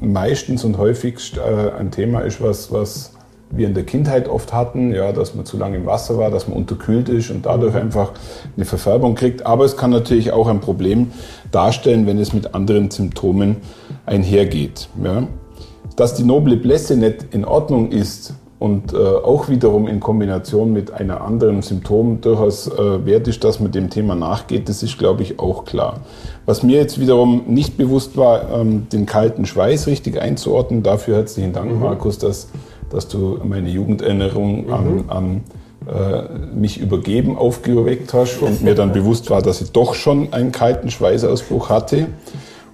meistens 0.00 0.64
und 0.64 0.78
häufigst 0.78 1.38
äh, 1.38 1.70
ein 1.78 1.90
Thema 1.90 2.20
ist, 2.20 2.40
was, 2.42 2.72
was 2.72 3.12
wir 3.56 3.66
in 3.66 3.74
der 3.74 3.84
Kindheit 3.84 4.28
oft 4.28 4.52
hatten, 4.52 4.92
ja, 4.92 5.12
dass 5.12 5.34
man 5.34 5.44
zu 5.44 5.56
lange 5.56 5.76
im 5.76 5.86
Wasser 5.86 6.18
war, 6.18 6.30
dass 6.30 6.48
man 6.48 6.56
unterkühlt 6.56 7.08
ist 7.08 7.30
und 7.30 7.46
dadurch 7.46 7.74
einfach 7.74 8.12
eine 8.56 8.64
Verfärbung 8.64 9.14
kriegt. 9.14 9.46
Aber 9.46 9.64
es 9.64 9.76
kann 9.76 9.90
natürlich 9.90 10.32
auch 10.32 10.48
ein 10.48 10.60
Problem 10.60 11.12
darstellen, 11.50 12.06
wenn 12.06 12.18
es 12.18 12.32
mit 12.32 12.54
anderen 12.54 12.90
Symptomen 12.90 13.56
einhergeht. 14.06 14.88
Ja. 15.02 15.28
Dass 15.96 16.14
die 16.14 16.24
noble 16.24 16.56
Blässe 16.56 16.96
nicht 16.96 17.26
in 17.32 17.44
Ordnung 17.44 17.90
ist 17.92 18.34
und 18.64 18.94
äh, 18.94 18.96
auch 18.96 19.48
wiederum 19.48 19.86
in 19.88 20.00
Kombination 20.00 20.72
mit 20.72 20.90
einer 20.90 21.20
anderen 21.20 21.60
Symptom 21.60 22.22
durchaus 22.22 22.66
äh, 22.66 23.04
wert 23.04 23.28
ist, 23.28 23.44
dass 23.44 23.60
man 23.60 23.72
dem 23.72 23.90
Thema 23.90 24.14
nachgeht, 24.14 24.68
das 24.68 24.82
ist, 24.82 24.96
glaube 24.96 25.22
ich, 25.22 25.38
auch 25.38 25.66
klar. 25.66 26.00
Was 26.46 26.62
mir 26.62 26.78
jetzt 26.78 26.98
wiederum 26.98 27.42
nicht 27.46 27.76
bewusst 27.76 28.16
war, 28.16 28.50
ähm, 28.50 28.86
den 28.90 29.04
kalten 29.06 29.44
Schweiß 29.44 29.86
richtig 29.86 30.20
einzuordnen. 30.20 30.82
Dafür 30.82 31.16
herzlichen 31.16 31.52
Dank, 31.52 31.72
mhm. 31.72 31.80
Markus, 31.80 32.16
dass 32.16 32.48
dass 32.94 33.08
du 33.08 33.40
meine 33.44 33.68
Jugenderinnerung 33.68 34.66
mhm. 34.66 34.72
an, 34.72 35.04
an 35.08 35.40
äh, 35.86 36.54
mich 36.54 36.80
übergeben 36.80 37.36
aufgeweckt 37.36 38.14
hast 38.14 38.40
und 38.40 38.62
mir 38.62 38.74
dann 38.74 38.92
bewusst 38.94 39.28
war, 39.30 39.42
dass 39.42 39.60
ich 39.60 39.72
doch 39.72 39.94
schon 39.94 40.32
einen 40.32 40.52
kalten 40.52 40.90
Schweißausbruch 40.90 41.68
hatte. 41.68 42.06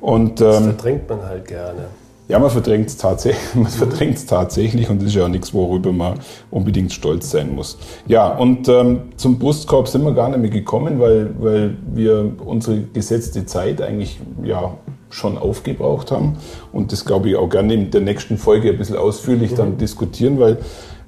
Und, 0.01 0.41
ähm, 0.41 0.47
das 0.47 0.63
verdrängt 0.63 1.09
man 1.09 1.23
halt 1.25 1.49
gerne. 1.49 1.87
Ja, 2.29 2.39
man 2.39 2.51
verdrängt 2.51 2.87
es 2.87 2.97
tatsächlich, 2.97 3.43
man 3.55 3.67
verdrängt 3.67 4.29
tatsächlich 4.29 4.89
und 4.89 5.01
das 5.01 5.09
ist 5.09 5.17
ja 5.17 5.25
auch 5.25 5.29
nichts, 5.29 5.53
worüber 5.53 5.93
man 5.93 6.21
unbedingt 6.53 6.93
stolz 6.93 7.33
sein 7.33 7.57
muss. 7.57 7.77
Ja, 8.07 8.29
und 8.29 8.69
ähm, 8.69 9.01
zum 9.17 9.41
Brustkorb 9.41 9.89
sind 9.89 10.05
wir 10.05 10.13
gar 10.13 10.29
nicht 10.29 10.39
mehr 10.39 10.51
gekommen, 10.51 11.01
weil, 11.01 11.35
weil 11.41 11.77
wir 11.93 12.33
unsere 12.45 12.83
gesetzte 12.83 13.47
Zeit 13.47 13.83
eigentlich 13.83 14.21
ja, 14.45 14.75
schon 15.11 15.37
aufgebraucht 15.37 16.11
haben 16.11 16.37
und 16.73 16.93
das 16.93 17.05
glaube 17.05 17.29
ich 17.31 17.37
auch 17.37 17.49
gerne 17.49 17.75
in 17.75 17.91
der 17.91 18.01
nächsten 18.01 18.39
Folge 18.39 18.71
ein 18.71 18.79
bisschen 18.79 18.97
ausführlich 18.97 19.53
mhm. 19.53 19.57
dann 19.57 19.79
diskutieren, 19.79 20.41
weil 20.41 20.59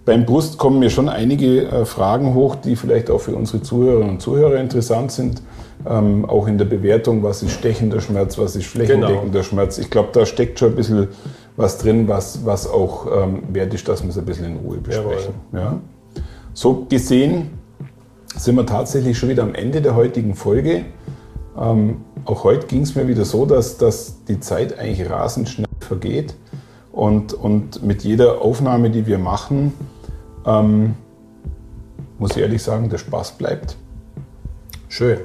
beim 0.05 0.27
Brust 0.27 0.59
kommen 0.59 0.81
mir 0.81 0.91
schon 0.91 1.09
einige 1.09 1.63
äh, 1.69 1.85
Fragen 1.85 2.35
hoch, 2.35 2.57
die 2.57 2.75
vielleicht 2.75 3.11
auch 3.11 3.21
für 3.21 3.37
unsere 3.37 3.63
Zuhörerinnen 3.63 4.11
und 4.11 4.21
Zuhörer 4.21 4.57
interessant 4.57 5.13
sind. 5.13 5.43
Ähm, 5.89 6.25
auch 6.25 6.47
in 6.47 6.59
der 6.59 6.65
Bewertung, 6.65 7.23
was 7.23 7.43
ist 7.43 7.53
stechender 7.53 8.01
Schmerz, 8.01 8.39
was 8.39 8.57
ist 8.57 8.67
flächendeckender 8.67 9.31
genau. 9.31 9.43
Schmerz. 9.43 9.79
Ich 9.79 9.91
glaube, 9.91 10.11
da 10.13 10.27
steckt 10.27 10.59
schon 10.59 10.71
ein 10.71 10.75
bisschen 10.77 11.09
was 11.57 11.79
drin, 11.79 12.09
was, 12.09 12.45
was 12.45 12.69
auch 12.69 13.07
ähm, 13.07 13.43
wert 13.53 13.75
ist, 13.75 13.89
dass 13.89 14.03
wir 14.03 14.11
es 14.11 14.19
ein 14.19 14.25
bisschen 14.25 14.47
in 14.47 14.57
Ruhe 14.59 14.79
besprechen. 14.79 15.35
Ja? 15.53 15.81
So 16.53 16.87
gesehen 16.89 17.51
sind 18.37 18.57
wir 18.57 18.67
tatsächlich 18.67 19.19
schon 19.19 19.29
wieder 19.29 19.43
am 19.43 19.55
Ende 19.55 19.83
der 19.83 19.95
heutigen 19.95 20.35
Folge. 20.35 20.85
Ähm, 21.59 22.03
auch 22.25 22.45
heute 22.45 22.67
ging 22.67 22.83
es 22.83 22.95
mir 22.95 23.09
wieder 23.09 23.25
so, 23.25 23.47
dass, 23.47 23.79
dass 23.79 24.25
die 24.25 24.41
Zeit 24.41 24.79
eigentlich 24.79 25.09
rasend 25.11 25.49
schnell 25.49 25.67
vergeht 25.81 26.35
und, 26.93 27.35
und 27.35 27.83
mit 27.83 28.05
jeder 28.05 28.41
Aufnahme, 28.41 28.91
die 28.91 29.07
wir 29.07 29.19
machen, 29.19 29.73
ähm, 30.47 30.95
muss 32.19 32.33
ich 32.33 32.39
ehrlich 32.39 32.63
sagen, 32.63 32.89
der 32.89 32.99
Spaß 32.99 33.33
bleibt. 33.33 33.77
Schön. 34.89 35.19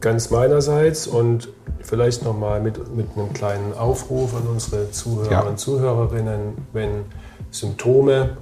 Ganz 0.00 0.30
meinerseits 0.30 1.06
und 1.06 1.48
vielleicht 1.80 2.24
nochmal 2.24 2.60
mit, 2.60 2.94
mit 2.94 3.06
einem 3.16 3.32
kleinen 3.32 3.74
Aufruf 3.74 4.34
an 4.34 4.46
unsere 4.46 4.90
Zuhörer 4.90 5.30
ja. 5.30 5.40
und 5.40 5.58
Zuhörerinnen, 5.58 6.54
wenn 6.72 7.04
Symptome 7.50 8.36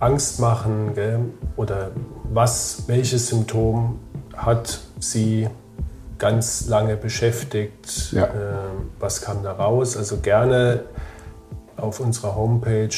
Angst 0.00 0.40
machen 0.40 0.92
gell, 0.94 1.20
oder 1.56 1.92
was, 2.32 2.84
welches 2.86 3.28
Symptom 3.28 3.98
hat 4.36 4.80
sie 4.98 5.48
ganz 6.22 6.68
lange 6.68 6.96
beschäftigt. 6.96 8.12
Ja. 8.12 8.26
Äh, 8.26 8.28
was 9.00 9.22
kam 9.22 9.42
da 9.42 9.50
raus? 9.50 9.96
Also 9.96 10.18
gerne 10.18 10.84
auf 11.76 11.98
unserer 11.98 12.36
Homepage 12.36 12.88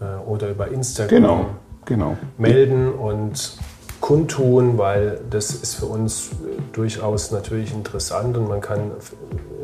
äh, 0.00 0.04
oder 0.26 0.50
über 0.50 0.68
Instagram 0.68 1.08
genau, 1.08 1.46
genau. 1.86 2.18
melden 2.36 2.92
und 2.92 3.56
kundtun, 4.02 4.76
weil 4.76 5.20
das 5.30 5.52
ist 5.52 5.76
für 5.76 5.86
uns 5.86 6.28
äh, 6.32 6.60
durchaus 6.74 7.30
natürlich 7.30 7.72
interessant 7.72 8.36
und 8.36 8.46
man 8.46 8.60
kann 8.60 8.90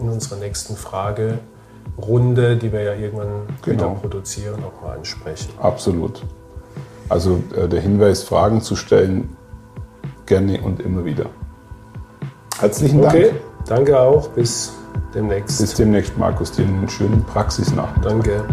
in 0.00 0.08
unserer 0.08 0.38
nächsten 0.38 0.74
Fragerunde, 0.74 2.56
die 2.56 2.72
wir 2.72 2.80
ja 2.80 2.94
irgendwann 2.94 3.42
genau. 3.60 3.90
wieder 3.90 4.00
produzieren, 4.00 4.64
auch 4.64 4.82
mal 4.82 4.96
ansprechen. 4.96 5.50
Absolut. 5.60 6.24
Also 7.10 7.42
äh, 7.54 7.68
der 7.68 7.82
Hinweis, 7.82 8.22
Fragen 8.22 8.62
zu 8.62 8.74
stellen, 8.74 9.36
gerne 10.24 10.62
und 10.62 10.80
immer 10.80 11.04
wieder. 11.04 11.26
Herzlichen 12.60 13.02
Dank. 13.02 13.14
Okay, 13.14 13.32
danke 13.66 13.98
auch. 13.98 14.28
Bis 14.28 14.72
demnächst. 15.14 15.60
Bis 15.60 15.74
demnächst, 15.74 16.16
Markus. 16.16 16.52
Dir 16.52 16.64
einen 16.64 16.88
schönen 16.88 17.24
Praxisnachmittag. 17.24 18.10
Danke. 18.10 18.44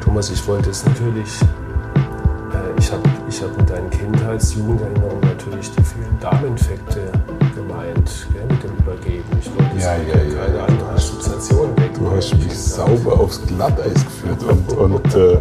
Thomas, 0.00 0.30
ich 0.30 0.46
wollte 0.46 0.70
es 0.70 0.84
natürlich, 0.84 1.40
äh, 1.42 2.78
ich 2.78 2.92
habe 2.92 3.02
ich 3.28 3.42
hab 3.42 3.56
mit 3.56 3.68
deinen 3.68 3.90
Kindheits-Jugenderinnerungen 3.90 5.20
natürlich 5.20 5.70
die 5.72 5.82
vielen 5.82 6.18
Darminfekte 6.20 7.12
gemeint, 7.54 8.28
gell, 8.32 8.46
mit 8.48 8.62
dem 8.62 8.76
Übergeben. 8.78 9.24
Ich 9.40 9.50
wollte 9.50 9.76
ja, 9.78 9.96
ja, 9.96 10.22
ja, 10.22 10.44
keine 10.44 10.56
ja, 10.56 10.64
andere 10.64 10.88
Assoziation 10.90 11.76
weg. 11.76 11.90
Du 11.98 12.10
hast 12.10 12.34
mich 12.34 12.56
sauber 12.56 13.18
aufs 13.18 13.44
Glatteis 13.46 13.94
geführt 13.94 14.42
und, 14.44 14.72
und 14.72 15.14
äh, 15.14 15.38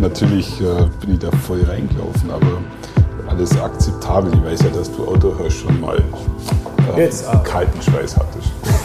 natürlich 0.00 0.60
äh, 0.60 0.86
bin 1.00 1.14
ich 1.14 1.18
da 1.18 1.30
voll 1.30 1.62
reingelaufen, 1.62 2.30
aber 2.30 2.58
alles 3.36 3.60
akzeptabel. 3.60 4.32
Ich 4.34 4.44
weiß 4.44 4.62
ja, 4.62 4.70
dass 4.70 4.90
du 4.92 5.06
Auto 5.06 5.34
schon 5.50 5.80
mal 5.80 6.02
äh, 6.96 7.36
kalten 7.44 7.82
Schweiß 7.82 8.16
hattest. 8.16 8.75